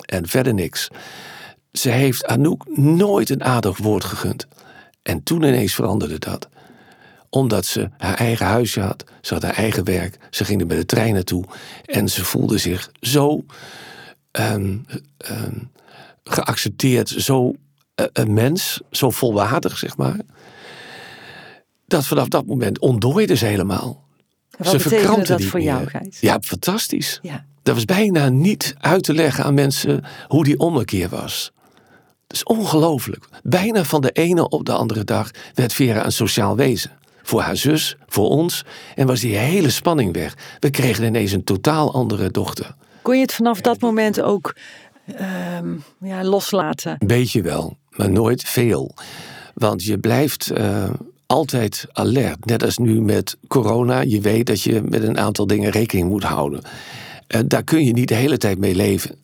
En 0.07 0.29
verder 0.29 0.55
niks. 0.55 0.89
Ze 1.73 1.91
heeft 1.91 2.27
Anouk 2.27 2.77
nooit 2.77 3.31
een 3.31 3.45
aardig 3.45 3.79
woord 3.79 4.05
gegund. 4.05 4.47
En 5.03 5.23
toen 5.23 5.43
ineens 5.43 5.75
veranderde 5.75 6.19
dat 6.19 6.49
omdat 7.35 7.67
ze 7.67 7.89
haar 7.97 8.15
eigen 8.15 8.47
huisje 8.47 8.81
had. 8.81 9.05
Ze 9.21 9.35
had 9.35 9.43
haar 9.43 9.55
eigen 9.55 9.85
werk. 9.85 10.19
Ze 10.31 10.45
ging 10.45 10.61
er 10.61 10.67
met 10.67 10.77
de 10.77 10.87
trein 10.87 11.15
naartoe. 11.15 11.45
En 11.85 12.09
ze 12.09 12.25
voelde 12.25 12.59
zich 12.59 12.91
zo 13.01 13.45
um, 14.33 14.87
um, 15.31 15.71
geaccepteerd, 16.25 17.09
zo 17.09 17.49
uh, 17.49 18.07
een 18.13 18.33
mens, 18.33 18.81
zo 18.91 19.11
volwaardig, 19.11 19.79
zeg 19.79 19.97
maar. 19.97 20.17
Dat 21.87 22.07
vanaf 22.07 22.29
dat 22.29 22.47
moment 22.47 22.79
ontdooide 22.79 23.37
ze 23.37 23.47
helemaal. 23.47 24.05
Wat 24.51 24.67
Ze 24.67 24.77
betekende 24.77 24.97
verkrampten 24.97 25.39
dat 25.39 25.47
voor 25.47 25.61
jou. 25.61 25.87
Gijs? 25.87 26.21
Ja, 26.21 26.39
fantastisch. 26.41 27.19
Ja. 27.23 27.45
Dat 27.63 27.75
was 27.75 27.85
bijna 27.85 28.29
niet 28.29 28.75
uit 28.79 29.03
te 29.03 29.15
leggen 29.15 29.45
aan 29.45 29.55
mensen 29.55 30.05
hoe 30.29 30.45
die 30.45 30.59
ommekeer 30.59 31.09
was. 31.09 31.53
Dat 32.27 32.37
is 32.37 32.45
ongelooflijk. 32.45 33.29
Bijna 33.43 33.85
van 33.85 34.01
de 34.01 34.11
ene 34.11 34.49
op 34.49 34.65
de 34.65 34.73
andere 34.73 35.05
dag 35.05 35.31
werd 35.55 35.73
Vera 35.73 36.05
een 36.05 36.13
sociaal 36.13 36.57
wezen. 36.57 37.01
Voor 37.23 37.41
haar 37.41 37.57
zus, 37.57 37.97
voor 38.07 38.29
ons. 38.29 38.65
En 38.95 39.07
was 39.07 39.21
die 39.21 39.37
hele 39.37 39.71
spanning 39.71 40.15
weg. 40.15 40.37
We 40.59 40.71
kregen 40.71 41.05
ineens 41.05 41.33
een 41.33 41.45
totaal 41.45 41.93
andere 41.93 42.31
dochter. 42.31 42.75
Kon 43.03 43.15
je 43.15 43.23
het 43.23 43.35
vanaf 43.35 43.61
dat 43.61 43.81
moment 43.81 44.21
ook 44.21 44.57
ehm, 45.17 45.75
ja, 46.01 46.25
loslaten? 46.25 46.97
Beetje 47.07 47.43
wel, 47.43 47.77
maar 47.91 48.11
nooit 48.11 48.43
veel. 48.43 48.95
Want 49.55 49.85
je 49.85 49.99
blijft 49.99 50.51
eh, 50.51 50.91
altijd 51.27 51.87
alert. 51.93 52.45
Net 52.45 52.65
als 52.65 52.79
nu 52.79 53.01
met 53.01 53.37
corona. 53.49 54.01
Je 54.01 54.21
weet 54.21 54.47
dat 54.47 54.63
je 54.63 54.83
met 54.85 55.03
een 55.03 55.19
aantal 55.19 55.47
dingen 55.47 55.71
rekening 55.71 56.09
moet 56.09 56.25
houden. 56.25 56.63
En 57.27 57.49
daar 57.49 57.65
kun 57.65 57.85
je 57.85 57.93
niet 57.93 58.09
de 58.09 58.15
hele 58.15 58.39
tijd 58.39 58.59
mee 58.59 58.75
leven. 58.75 59.17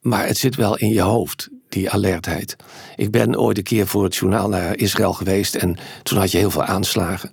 Maar 0.00 0.26
het 0.26 0.38
zit 0.38 0.54
wel 0.54 0.76
in 0.76 0.88
je 0.88 1.00
hoofd, 1.00 1.48
die 1.68 1.90
alertheid. 1.90 2.56
Ik 2.96 3.10
ben 3.10 3.38
ooit 3.38 3.56
een 3.56 3.62
keer 3.62 3.86
voor 3.86 4.04
het 4.04 4.16
journaal 4.16 4.48
naar 4.48 4.76
Israël 4.76 5.12
geweest. 5.12 5.54
En 5.54 5.76
toen 6.02 6.18
had 6.18 6.30
je 6.30 6.38
heel 6.38 6.50
veel 6.50 6.64
aanslagen. 6.64 7.30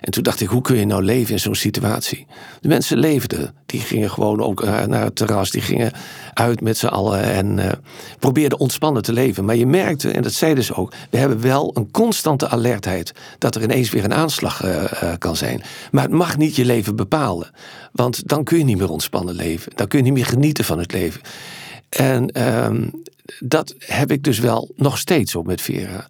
En 0.00 0.10
toen 0.10 0.22
dacht 0.22 0.40
ik, 0.40 0.48
hoe 0.48 0.62
kun 0.62 0.76
je 0.76 0.86
nou 0.86 1.02
leven 1.02 1.32
in 1.32 1.40
zo'n 1.40 1.54
situatie? 1.54 2.26
De 2.60 2.68
mensen 2.68 2.98
leefden. 2.98 3.54
Die 3.66 3.80
gingen 3.80 4.10
gewoon 4.10 4.42
ook 4.42 4.62
eh, 4.62 4.84
naar 4.84 5.04
het 5.04 5.16
terras. 5.16 5.50
Die 5.50 5.62
gingen 5.62 5.92
uit 6.34 6.60
met 6.60 6.78
z'n 6.78 6.86
allen 6.86 7.22
en 7.22 7.58
eh, 7.58 7.72
probeerden 8.18 8.58
ontspannen 8.58 9.02
te 9.02 9.12
leven. 9.12 9.44
Maar 9.44 9.56
je 9.56 9.66
merkte, 9.66 10.10
en 10.10 10.22
dat 10.22 10.32
zeiden 10.32 10.64
ze 10.64 10.74
ook... 10.74 10.92
we 11.10 11.18
hebben 11.18 11.40
wel 11.40 11.70
een 11.74 11.90
constante 11.90 12.48
alertheid... 12.48 13.12
dat 13.38 13.54
er 13.54 13.62
ineens 13.62 13.90
weer 13.90 14.04
een 14.04 14.14
aanslag 14.14 14.62
eh, 14.62 15.12
kan 15.18 15.36
zijn. 15.36 15.62
Maar 15.90 16.02
het 16.02 16.12
mag 16.12 16.36
niet 16.36 16.56
je 16.56 16.64
leven 16.64 16.96
bepalen. 16.96 17.50
Want 17.92 18.28
dan 18.28 18.44
kun 18.44 18.58
je 18.58 18.64
niet 18.64 18.78
meer 18.78 18.90
ontspannen 18.90 19.34
leven. 19.34 19.72
Dan 19.74 19.88
kun 19.88 19.98
je 19.98 20.04
niet 20.04 20.14
meer 20.14 20.26
genieten 20.26 20.64
van 20.64 20.78
het 20.78 20.92
leven. 20.92 21.20
En 21.88 22.30
ehm, 22.30 22.88
dat 23.38 23.74
heb 23.78 24.10
ik 24.10 24.22
dus 24.22 24.38
wel 24.38 24.70
nog 24.76 24.98
steeds 24.98 25.34
op 25.34 25.46
met 25.46 25.60
Vera. 25.60 26.06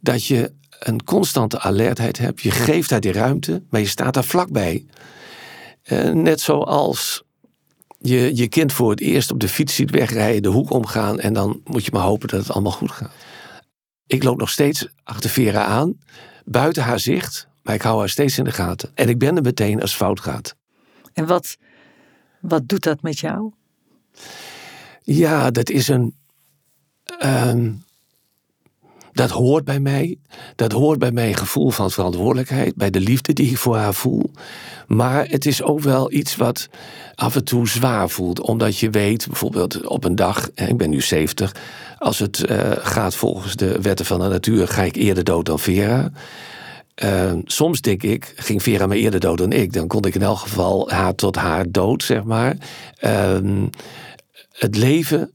Dat 0.00 0.26
je 0.26 0.52
een 0.78 1.04
constante 1.04 1.60
alertheid 1.60 2.18
hebt. 2.18 2.40
Je 2.40 2.50
geeft 2.50 2.90
haar 2.90 3.00
die 3.00 3.12
ruimte, 3.12 3.62
maar 3.68 3.80
je 3.80 3.86
staat 3.86 4.14
daar 4.14 4.24
vlakbij. 4.24 4.86
Eh, 5.82 6.10
net 6.10 6.40
zoals 6.40 7.22
je 7.98 8.36
je 8.36 8.48
kind 8.48 8.72
voor 8.72 8.90
het 8.90 9.00
eerst 9.00 9.30
op 9.30 9.40
de 9.40 9.48
fiets 9.48 9.74
ziet 9.74 9.90
wegrijden, 9.90 10.42
de 10.42 10.48
hoek 10.48 10.70
omgaan 10.70 11.20
en 11.20 11.32
dan 11.32 11.60
moet 11.64 11.84
je 11.84 11.90
maar 11.92 12.02
hopen 12.02 12.28
dat 12.28 12.40
het 12.40 12.50
allemaal 12.50 12.72
goed 12.72 12.90
gaat. 12.90 13.12
Ik 14.06 14.22
loop 14.22 14.38
nog 14.38 14.50
steeds 14.50 14.88
achter 15.04 15.30
Vera 15.30 15.64
aan, 15.64 15.98
buiten 16.44 16.82
haar 16.82 17.00
zicht, 17.00 17.48
maar 17.62 17.74
ik 17.74 17.82
hou 17.82 17.98
haar 17.98 18.08
steeds 18.08 18.38
in 18.38 18.44
de 18.44 18.52
gaten. 18.52 18.90
En 18.94 19.08
ik 19.08 19.18
ben 19.18 19.36
er 19.36 19.42
meteen 19.42 19.80
als 19.80 19.94
fout 19.94 20.20
gaat. 20.20 20.56
En 21.12 21.26
wat, 21.26 21.56
wat 22.40 22.68
doet 22.68 22.82
dat 22.82 23.02
met 23.02 23.18
jou? 23.18 23.52
Ja, 25.04 25.50
dat 25.50 25.70
is 25.70 25.88
een. 25.88 26.14
ehm, 27.18 27.70
dat 29.12 29.30
hoort 29.30 29.64
bij 29.64 29.80
mij. 29.80 30.18
Dat 30.56 30.72
hoort 30.72 30.98
bij 30.98 31.12
mijn 31.12 31.36
gevoel 31.36 31.70
van 31.70 31.90
verantwoordelijkheid. 31.90 32.74
Bij 32.76 32.90
de 32.90 33.00
liefde 33.00 33.32
die 33.32 33.50
ik 33.50 33.58
voor 33.58 33.76
haar 33.76 33.94
voel. 33.94 34.30
Maar 34.86 35.26
het 35.28 35.46
is 35.46 35.62
ook 35.62 35.80
wel 35.80 36.12
iets 36.12 36.36
wat 36.36 36.68
af 37.14 37.34
en 37.34 37.44
toe 37.44 37.68
zwaar 37.68 38.08
voelt. 38.08 38.40
Omdat 38.40 38.78
je 38.78 38.90
weet, 38.90 39.26
bijvoorbeeld 39.26 39.86
op 39.86 40.04
een 40.04 40.16
dag, 40.16 40.50
ik 40.54 40.76
ben 40.76 40.90
nu 40.90 41.00
70. 41.00 41.54
Als 41.98 42.18
het 42.18 42.44
eh, 42.44 42.70
gaat 42.76 43.14
volgens 43.14 43.56
de 43.56 43.80
wetten 43.80 44.06
van 44.06 44.20
de 44.20 44.28
natuur, 44.28 44.68
ga 44.68 44.82
ik 44.82 44.96
eerder 44.96 45.24
dood 45.24 45.46
dan 45.46 45.58
Vera. 45.58 46.10
Eh, 46.94 47.32
soms 47.44 47.80
denk 47.80 48.02
ik, 48.02 48.32
ging 48.36 48.62
Vera 48.62 48.86
maar 48.86 48.96
eerder 48.96 49.20
dood 49.20 49.38
dan 49.38 49.52
ik. 49.52 49.72
Dan 49.72 49.86
kon 49.86 50.04
ik 50.04 50.14
in 50.14 50.22
elk 50.22 50.38
geval 50.38 50.90
haar 50.90 51.14
tot 51.14 51.36
haar 51.36 51.64
dood, 51.70 52.02
zeg 52.02 52.24
maar. 52.24 52.56
Ehm, 52.98 53.66
het 54.54 54.76
leven 54.76 55.32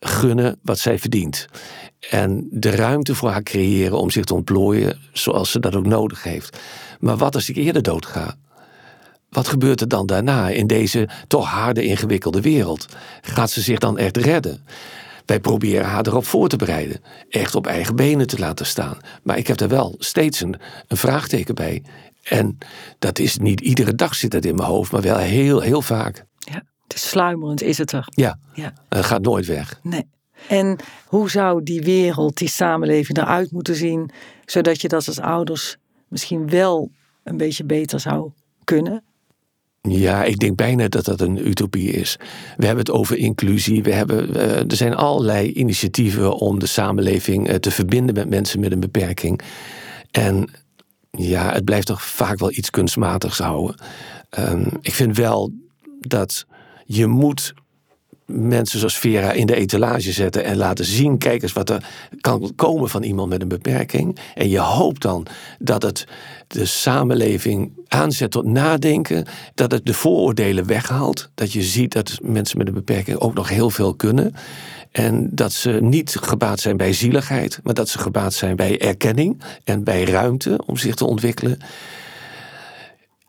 gunnen 0.00 0.58
wat 0.62 0.78
zij 0.78 0.98
verdient. 0.98 1.46
En 2.10 2.48
de 2.50 2.70
ruimte 2.70 3.14
voor 3.14 3.30
haar 3.30 3.42
creëren 3.42 3.98
om 3.98 4.10
zich 4.10 4.24
te 4.24 4.34
ontplooien 4.34 5.00
zoals 5.12 5.50
ze 5.50 5.60
dat 5.60 5.74
ook 5.74 5.86
nodig 5.86 6.22
heeft. 6.22 6.58
Maar 7.00 7.16
wat 7.16 7.34
als 7.34 7.48
ik 7.48 7.56
eerder 7.56 7.82
doodga? 7.82 8.36
Wat 9.28 9.48
gebeurt 9.48 9.80
er 9.80 9.88
dan 9.88 10.06
daarna 10.06 10.48
in 10.48 10.66
deze 10.66 11.08
toch 11.26 11.46
harde, 11.48 11.84
ingewikkelde 11.84 12.40
wereld? 12.40 12.86
Gaat 13.20 13.50
ze 13.50 13.60
zich 13.60 13.78
dan 13.78 13.98
echt 13.98 14.16
redden? 14.16 14.64
Wij 15.26 15.40
proberen 15.40 15.86
haar 15.86 16.06
erop 16.06 16.24
voor 16.24 16.48
te 16.48 16.56
bereiden. 16.56 17.00
Echt 17.28 17.54
op 17.54 17.66
eigen 17.66 17.96
benen 17.96 18.26
te 18.26 18.38
laten 18.38 18.66
staan. 18.66 18.98
Maar 19.22 19.38
ik 19.38 19.46
heb 19.46 19.60
er 19.60 19.68
wel 19.68 19.94
steeds 19.98 20.40
een, 20.40 20.56
een 20.88 20.96
vraagteken 20.96 21.54
bij. 21.54 21.82
En 22.22 22.58
dat 22.98 23.18
is 23.18 23.38
niet 23.38 23.60
iedere 23.60 23.94
dag 23.94 24.14
zit 24.14 24.30
dat 24.30 24.44
in 24.44 24.54
mijn 24.54 24.68
hoofd, 24.68 24.92
maar 24.92 25.00
wel 25.00 25.16
heel, 25.16 25.60
heel 25.60 25.82
vaak. 25.82 26.24
Is 26.94 27.08
sluimerend, 27.08 27.62
is 27.62 27.78
het 27.78 27.92
er? 27.92 28.04
Ja, 28.08 28.38
Ja. 28.54 28.72
het 28.88 29.04
gaat 29.04 29.22
nooit 29.22 29.46
weg. 29.46 29.80
Nee. 29.82 30.06
En 30.48 30.76
hoe 31.06 31.30
zou 31.30 31.62
die 31.62 31.82
wereld, 31.82 32.36
die 32.36 32.48
samenleving 32.48 33.18
eruit 33.18 33.50
moeten 33.50 33.74
zien, 33.74 34.10
zodat 34.44 34.80
je 34.80 34.88
dat 34.88 35.06
als 35.08 35.20
ouders 35.20 35.76
misschien 36.08 36.48
wel 36.48 36.90
een 37.24 37.36
beetje 37.36 37.64
beter 37.64 38.00
zou 38.00 38.30
kunnen? 38.64 39.02
Ja, 39.88 40.24
ik 40.24 40.38
denk 40.38 40.56
bijna 40.56 40.88
dat 40.88 41.04
dat 41.04 41.20
een 41.20 41.48
utopie 41.48 41.90
is. 41.90 42.16
We 42.56 42.66
hebben 42.66 42.84
het 42.84 42.94
over 42.94 43.16
inclusie. 43.16 43.82
We 43.82 43.92
hebben, 43.92 44.34
eh, 44.34 44.56
er 44.70 44.76
zijn 44.76 44.94
allerlei 44.94 45.52
initiatieven 45.52 46.34
om 46.36 46.58
de 46.58 46.66
samenleving 46.66 47.48
eh, 47.48 47.54
te 47.54 47.70
verbinden 47.70 48.14
met 48.14 48.28
mensen 48.28 48.60
met 48.60 48.72
een 48.72 48.80
beperking. 48.80 49.40
En 50.10 50.50
ja, 51.10 51.52
het 51.52 51.64
blijft 51.64 51.86
toch 51.86 52.02
vaak 52.02 52.38
wel 52.38 52.50
iets 52.52 52.70
kunstmatigs 52.70 53.38
houden. 53.38 53.76
Ehm, 54.30 54.66
ik 54.80 54.92
vind 54.94 55.16
wel 55.16 55.52
dat 56.00 56.46
je 56.94 57.06
moet 57.06 57.54
mensen 58.26 58.78
zoals 58.78 58.98
Vera 58.98 59.32
in 59.32 59.46
de 59.46 59.54
etalage 59.54 60.12
zetten 60.12 60.44
en 60.44 60.56
laten 60.56 60.84
zien, 60.84 61.18
kijk 61.18 61.42
eens 61.42 61.52
wat 61.52 61.70
er 61.70 61.84
kan 62.20 62.52
komen 62.56 62.88
van 62.88 63.02
iemand 63.02 63.28
met 63.28 63.42
een 63.42 63.48
beperking. 63.48 64.18
En 64.34 64.48
je 64.48 64.58
hoopt 64.58 65.02
dan 65.02 65.26
dat 65.58 65.82
het 65.82 66.06
de 66.46 66.64
samenleving 66.64 67.72
aanzet 67.88 68.30
tot 68.30 68.44
nadenken, 68.44 69.26
dat 69.54 69.72
het 69.72 69.86
de 69.86 69.94
vooroordelen 69.94 70.66
weghaalt, 70.66 71.30
dat 71.34 71.52
je 71.52 71.62
ziet 71.62 71.92
dat 71.92 72.18
mensen 72.22 72.58
met 72.58 72.66
een 72.66 72.74
beperking 72.74 73.18
ook 73.18 73.34
nog 73.34 73.48
heel 73.48 73.70
veel 73.70 73.94
kunnen. 73.94 74.34
En 74.90 75.28
dat 75.30 75.52
ze 75.52 75.70
niet 75.70 76.16
gebaat 76.20 76.60
zijn 76.60 76.76
bij 76.76 76.92
zieligheid, 76.92 77.60
maar 77.62 77.74
dat 77.74 77.88
ze 77.88 77.98
gebaat 77.98 78.34
zijn 78.34 78.56
bij 78.56 78.80
erkenning 78.80 79.42
en 79.64 79.84
bij 79.84 80.04
ruimte 80.04 80.60
om 80.66 80.76
zich 80.76 80.94
te 80.94 81.04
ontwikkelen. 81.04 81.58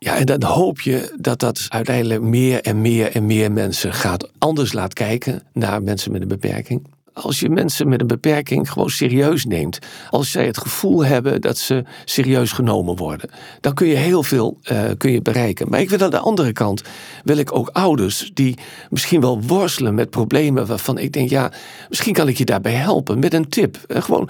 Ja, 0.04 0.16
en 0.16 0.26
dan 0.26 0.42
hoop 0.42 0.80
je 0.80 1.14
dat 1.20 1.40
dat 1.40 1.66
uiteindelijk 1.68 2.20
meer 2.20 2.60
en 2.62 2.80
meer 2.80 3.12
en 3.12 3.26
meer 3.26 3.52
mensen 3.52 3.92
gaat 3.92 4.30
anders 4.38 4.72
laat 4.72 4.92
kijken 4.92 5.42
naar 5.52 5.82
mensen 5.82 6.12
met 6.12 6.22
een 6.22 6.28
beperking. 6.28 6.86
Als 7.12 7.40
je 7.40 7.48
mensen 7.48 7.88
met 7.88 8.00
een 8.00 8.06
beperking 8.06 8.70
gewoon 8.70 8.90
serieus 8.90 9.44
neemt, 9.44 9.78
als 10.10 10.30
zij 10.30 10.46
het 10.46 10.58
gevoel 10.58 11.04
hebben 11.04 11.40
dat 11.40 11.58
ze 11.58 11.84
serieus 12.04 12.52
genomen 12.52 12.96
worden, 12.96 13.30
dan 13.60 13.74
kun 13.74 13.86
je 13.86 13.94
heel 13.94 14.22
veel 14.22 14.58
eh, 14.62 14.82
kun 14.98 15.12
je 15.12 15.22
bereiken. 15.22 15.68
Maar 15.68 15.80
ik 15.80 15.90
wil 15.90 16.00
aan 16.00 16.10
de 16.10 16.18
andere 16.18 16.52
kant, 16.52 16.82
wil 17.24 17.36
ik 17.36 17.56
ook 17.56 17.68
ouders 17.68 18.30
die 18.34 18.58
misschien 18.90 19.20
wel 19.20 19.42
worstelen 19.42 19.94
met 19.94 20.10
problemen 20.10 20.66
waarvan 20.66 20.98
ik 20.98 21.12
denk, 21.12 21.30
ja, 21.30 21.52
misschien 21.88 22.14
kan 22.14 22.28
ik 22.28 22.38
je 22.38 22.44
daarbij 22.44 22.72
helpen 22.72 23.18
met 23.18 23.34
een 23.34 23.48
tip. 23.48 23.76
Eh, 23.86 24.02
gewoon. 24.02 24.28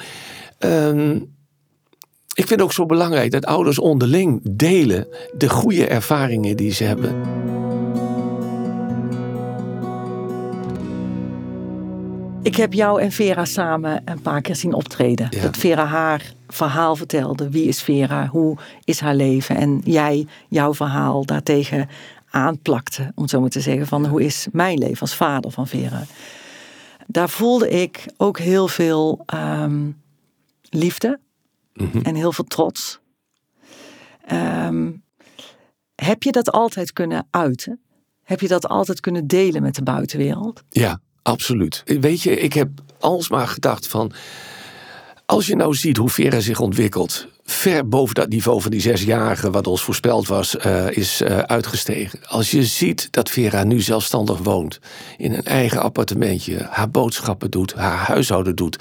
ehm, 0.59 1.19
ik 2.35 2.47
vind 2.47 2.51
het 2.51 2.63
ook 2.63 2.73
zo 2.73 2.87
belangrijk 2.87 3.31
dat 3.31 3.47
ouders 3.47 3.79
onderling 3.79 4.41
delen 4.51 5.07
de 5.37 5.49
goede 5.49 5.87
ervaringen 5.87 6.57
die 6.57 6.73
ze 6.73 6.85
hebben. 6.85 7.43
Ik 12.43 12.57
heb 12.57 12.73
jou 12.73 13.01
en 13.01 13.13
Vera 13.13 13.45
samen 13.45 14.03
een 14.05 14.21
paar 14.21 14.41
keer 14.41 14.57
zien 14.57 14.75
optreden. 14.75 15.27
Ja. 15.31 15.43
Dat 15.43 15.57
Vera 15.57 15.85
haar 15.85 16.33
verhaal 16.49 16.97
vertelde. 16.97 17.51
Wie 17.51 17.65
is 17.65 17.83
Vera? 17.83 18.27
Hoe 18.27 18.57
is 18.85 19.01
haar 19.01 19.15
leven? 19.15 19.57
En 19.57 19.81
jij 19.85 20.27
jouw 20.49 20.75
verhaal 20.75 21.25
daartegen 21.25 21.89
aanplakte. 22.31 23.13
Om 23.15 23.29
zo 23.29 23.41
maar 23.41 23.51
te 23.51 23.61
zeggen 23.61 23.87
van 23.87 24.07
hoe 24.07 24.23
is 24.23 24.47
mijn 24.53 24.79
leven 24.79 25.01
als 25.01 25.15
vader 25.15 25.51
van 25.51 25.67
Vera? 25.67 26.03
Daar 27.07 27.29
voelde 27.29 27.69
ik 27.71 28.07
ook 28.17 28.39
heel 28.39 28.69
veel 28.69 29.23
ehm, 29.27 29.91
liefde. 30.71 31.19
En 32.03 32.15
heel 32.15 32.33
veel 32.33 32.45
trots. 32.45 33.01
Ehm, 34.27 34.93
heb 35.95 36.23
je 36.23 36.33
dat 36.33 36.51
altijd 36.51 36.93
kunnen 36.93 37.27
uiten? 37.31 37.81
Heb 38.23 38.41
je 38.41 38.49
dat 38.49 38.69
altijd 38.69 39.01
kunnen 39.01 39.27
delen 39.27 39.63
met 39.63 39.75
de 39.75 39.83
buitenwereld? 39.83 40.63
Ja, 40.69 41.01
absoluut. 41.23 41.83
Weet 41.85 42.23
je, 42.23 42.41
ik 42.41 42.53
heb 42.53 42.69
alsmaar 42.99 43.49
gedacht 43.49 43.87
van. 43.87 44.13
Als 45.27 45.47
je 45.47 45.57
nou 45.57 45.75
ziet 45.75 45.97
hoe 45.97 46.09
Vera 46.09 46.41
zich 46.41 46.61
ontwikkelt, 46.61 47.29
ver 47.45 47.89
boven 47.89 48.15
dat 48.15 48.29
niveau 48.29 48.61
van 48.61 48.71
die 48.71 48.81
zesjarige 48.81 49.51
wat 49.51 49.67
ons 49.67 49.83
voorspeld 49.83 50.27
was, 50.27 50.57
eh, 50.57 50.91
is 50.91 51.21
eh, 51.21 51.39
uitgestegen. 51.39 52.19
Als 52.27 52.51
je 52.51 52.65
ziet 52.65 53.09
dat 53.11 53.31
Vera 53.31 53.65
nu 53.65 53.81
zelfstandig 53.81 54.39
woont, 54.39 54.79
in 55.17 55.33
een 55.33 55.45
eigen 55.45 55.83
appartementje, 55.83 56.67
haar 56.71 56.91
boodschappen 56.91 57.51
doet, 57.51 57.75
haar 57.75 57.97
huishouden 57.97 58.57
doet, 58.57 58.77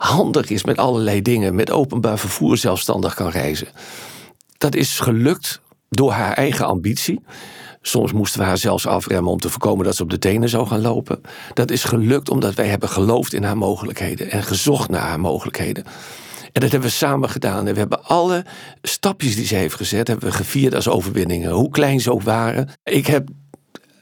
handig 0.00 0.50
is 0.50 0.64
met 0.64 0.78
allerlei 0.78 1.22
dingen, 1.22 1.54
met 1.54 1.70
openbaar 1.70 2.18
vervoer 2.18 2.56
zelfstandig 2.56 3.14
kan 3.14 3.28
reizen. 3.28 3.68
Dat 4.58 4.74
is 4.74 4.98
gelukt 4.98 5.60
door 5.88 6.10
haar 6.10 6.32
eigen 6.32 6.66
ambitie. 6.66 7.20
Soms 7.82 8.12
moesten 8.12 8.40
we 8.40 8.46
haar 8.46 8.58
zelfs 8.58 8.86
afremmen 8.86 9.32
om 9.32 9.38
te 9.38 9.48
voorkomen 9.48 9.84
dat 9.84 9.96
ze 9.96 10.02
op 10.02 10.10
de 10.10 10.18
tenen 10.18 10.48
zou 10.48 10.66
gaan 10.66 10.80
lopen. 10.80 11.20
Dat 11.54 11.70
is 11.70 11.84
gelukt 11.84 12.30
omdat 12.30 12.54
wij 12.54 12.66
hebben 12.66 12.88
geloofd 12.88 13.32
in 13.32 13.42
haar 13.42 13.56
mogelijkheden 13.56 14.30
en 14.30 14.42
gezocht 14.42 14.90
naar 14.90 15.00
haar 15.00 15.20
mogelijkheden. 15.20 15.84
En 16.52 16.60
dat 16.60 16.70
hebben 16.70 16.88
we 16.88 16.94
samen 16.94 17.30
gedaan. 17.30 17.66
En 17.66 17.72
we 17.72 17.78
hebben 17.78 18.04
alle 18.04 18.44
stapjes 18.82 19.34
die 19.36 19.46
ze 19.46 19.54
heeft 19.54 19.74
gezet, 19.74 20.08
hebben 20.08 20.28
we 20.28 20.34
gevierd 20.34 20.74
als 20.74 20.88
overwinningen. 20.88 21.50
Hoe 21.50 21.70
klein 21.70 22.00
ze 22.00 22.12
ook 22.12 22.22
waren. 22.22 22.68
Ik 22.84 23.06
heb 23.06 23.28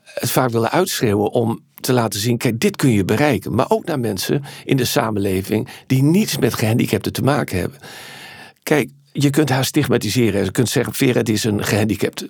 het 0.04 0.30
vaak 0.30 0.50
willen 0.50 0.70
uitschreeuwen 0.70 1.30
om 1.30 1.66
te 1.88 1.94
laten 1.94 2.20
zien, 2.20 2.36
kijk, 2.36 2.60
dit 2.60 2.76
kun 2.76 2.90
je 2.90 3.04
bereiken. 3.04 3.54
Maar 3.54 3.66
ook 3.68 3.84
naar 3.84 4.00
mensen 4.00 4.42
in 4.64 4.76
de 4.76 4.84
samenleving 4.84 5.68
die 5.86 6.02
niets 6.02 6.38
met 6.38 6.54
gehandicapten 6.54 7.12
te 7.12 7.22
maken 7.22 7.58
hebben. 7.58 7.78
Kijk, 8.62 8.90
je 9.12 9.30
kunt 9.30 9.48
haar 9.48 9.64
stigmatiseren. 9.64 10.44
Je 10.44 10.50
kunt 10.50 10.68
zeggen, 10.68 10.94
Vera, 10.94 11.20
is 11.24 11.44
een 11.44 11.64
gehandicapte. 11.64 12.28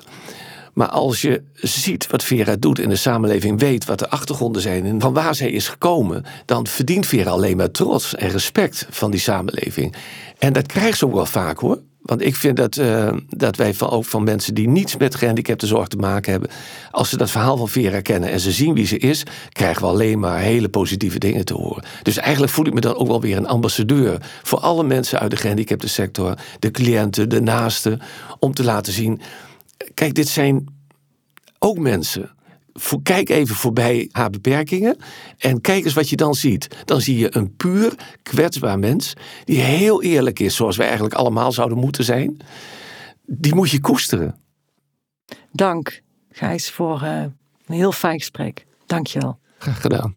Maar 0.74 0.88
als 0.88 1.20
je 1.20 1.42
ziet 1.54 2.06
wat 2.06 2.24
Vera 2.24 2.56
doet 2.56 2.78
in 2.78 2.88
de 2.88 2.96
samenleving, 2.96 3.60
weet 3.60 3.84
wat 3.84 3.98
de 3.98 4.10
achtergronden 4.10 4.62
zijn 4.62 4.84
en 4.84 5.00
van 5.00 5.12
waar 5.12 5.34
zij 5.34 5.50
is 5.50 5.68
gekomen, 5.68 6.24
dan 6.44 6.66
verdient 6.66 7.06
Vera 7.06 7.30
alleen 7.30 7.56
maar 7.56 7.70
trots 7.70 8.14
en 8.14 8.28
respect 8.28 8.86
van 8.90 9.10
die 9.10 9.20
samenleving. 9.20 9.94
En 10.38 10.52
dat 10.52 10.66
krijgt 10.66 10.98
ze 10.98 11.06
ook 11.06 11.14
wel 11.14 11.26
vaak 11.26 11.58
hoor. 11.58 11.80
Want 12.08 12.22
ik 12.22 12.36
vind 12.36 12.56
dat, 12.56 12.76
uh, 12.76 13.12
dat 13.28 13.56
wij 13.56 13.74
van, 13.74 13.90
ook 13.90 14.04
van 14.04 14.24
mensen 14.24 14.54
die 14.54 14.68
niets 14.68 14.96
met 14.96 15.14
gehandicaptenzorg 15.14 15.88
te 15.88 15.96
maken 15.96 16.32
hebben, 16.32 16.50
als 16.90 17.08
ze 17.08 17.16
dat 17.16 17.30
verhaal 17.30 17.56
van 17.56 17.68
Vera 17.68 18.00
kennen 18.00 18.30
en 18.30 18.40
ze 18.40 18.52
zien 18.52 18.74
wie 18.74 18.86
ze 18.86 18.98
is, 18.98 19.22
krijgen 19.48 19.82
we 19.82 19.88
alleen 19.88 20.18
maar 20.18 20.38
hele 20.38 20.68
positieve 20.68 21.18
dingen 21.18 21.44
te 21.44 21.54
horen. 21.54 21.84
Dus 22.02 22.16
eigenlijk 22.16 22.52
voel 22.52 22.66
ik 22.66 22.74
me 22.74 22.80
dan 22.80 22.94
ook 22.94 23.06
wel 23.06 23.20
weer 23.20 23.36
een 23.36 23.46
ambassadeur 23.46 24.18
voor 24.42 24.58
alle 24.58 24.84
mensen 24.84 25.18
uit 25.20 25.30
de 25.30 25.36
gehandicapte 25.36 25.88
sector, 25.88 26.34
de 26.58 26.70
cliënten, 26.70 27.28
de 27.28 27.40
naasten, 27.40 28.00
om 28.38 28.54
te 28.54 28.64
laten 28.64 28.92
zien 28.92 29.20
Kijk, 29.94 30.14
dit 30.14 30.28
zijn 30.28 30.66
ook 31.58 31.78
mensen. 31.78 32.30
Kijk 33.02 33.28
even 33.28 33.56
voorbij 33.56 34.08
haar 34.12 34.30
beperkingen 34.30 34.96
en 35.38 35.60
kijk 35.60 35.84
eens 35.84 35.94
wat 35.94 36.08
je 36.08 36.16
dan 36.16 36.34
ziet. 36.34 36.68
Dan 36.84 37.00
zie 37.00 37.18
je 37.18 37.36
een 37.36 37.56
puur 37.56 37.94
kwetsbaar 38.22 38.78
mens 38.78 39.12
die 39.44 39.60
heel 39.60 40.02
eerlijk 40.02 40.38
is, 40.38 40.56
zoals 40.56 40.76
wij 40.76 40.86
eigenlijk 40.86 41.14
allemaal 41.14 41.52
zouden 41.52 41.78
moeten 41.78 42.04
zijn. 42.04 42.36
Die 43.26 43.54
moet 43.54 43.70
je 43.70 43.80
koesteren. 43.80 44.36
Dank, 45.52 46.00
Gijs, 46.30 46.70
voor 46.70 47.02
uh, 47.02 47.20
een 47.66 47.74
heel 47.74 47.92
fijn 47.92 48.18
gesprek. 48.18 48.66
Dank 48.86 49.06
je 49.06 49.20
wel. 49.20 49.38
Graag 49.58 49.80
gedaan. 49.80 50.16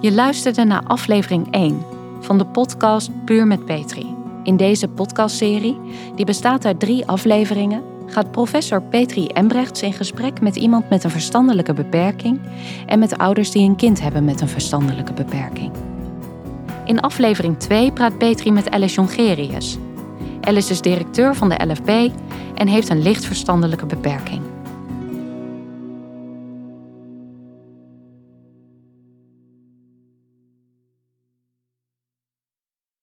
Je 0.00 0.12
luisterde 0.12 0.64
naar 0.64 0.82
aflevering 0.82 1.52
1 1.52 1.84
van 2.20 2.38
de 2.38 2.46
podcast 2.46 3.24
Puur 3.24 3.46
met 3.46 3.64
Petri. 3.64 4.14
In 4.42 4.56
deze 4.56 4.88
podcastserie, 4.88 5.78
die 6.14 6.24
bestaat 6.24 6.64
uit 6.64 6.80
drie 6.80 7.06
afleveringen, 7.06 7.82
gaat 8.10 8.30
professor 8.30 8.82
Petri 8.82 9.26
Embrechts 9.26 9.82
in 9.82 9.92
gesprek 9.92 10.40
met 10.40 10.56
iemand 10.56 10.88
met 10.88 11.04
een 11.04 11.10
verstandelijke 11.10 11.72
beperking 11.72 12.40
en 12.86 12.98
met 12.98 13.18
ouders 13.18 13.50
die 13.50 13.68
een 13.68 13.76
kind 13.76 14.00
hebben 14.00 14.24
met 14.24 14.40
een 14.40 14.48
verstandelijke 14.48 15.12
beperking. 15.12 15.72
In 16.84 17.00
aflevering 17.00 17.58
2 17.58 17.92
praat 17.92 18.18
Petri 18.18 18.52
met 18.52 18.70
Alice 18.70 18.94
Jongerius. 18.94 19.78
Alice 20.40 20.70
is 20.70 20.80
directeur 20.80 21.34
van 21.34 21.48
de 21.48 21.64
LFB 21.66 22.10
en 22.54 22.68
heeft 22.68 22.88
een 22.88 23.02
licht 23.02 23.24
verstandelijke 23.24 23.86
beperking. 23.86 24.49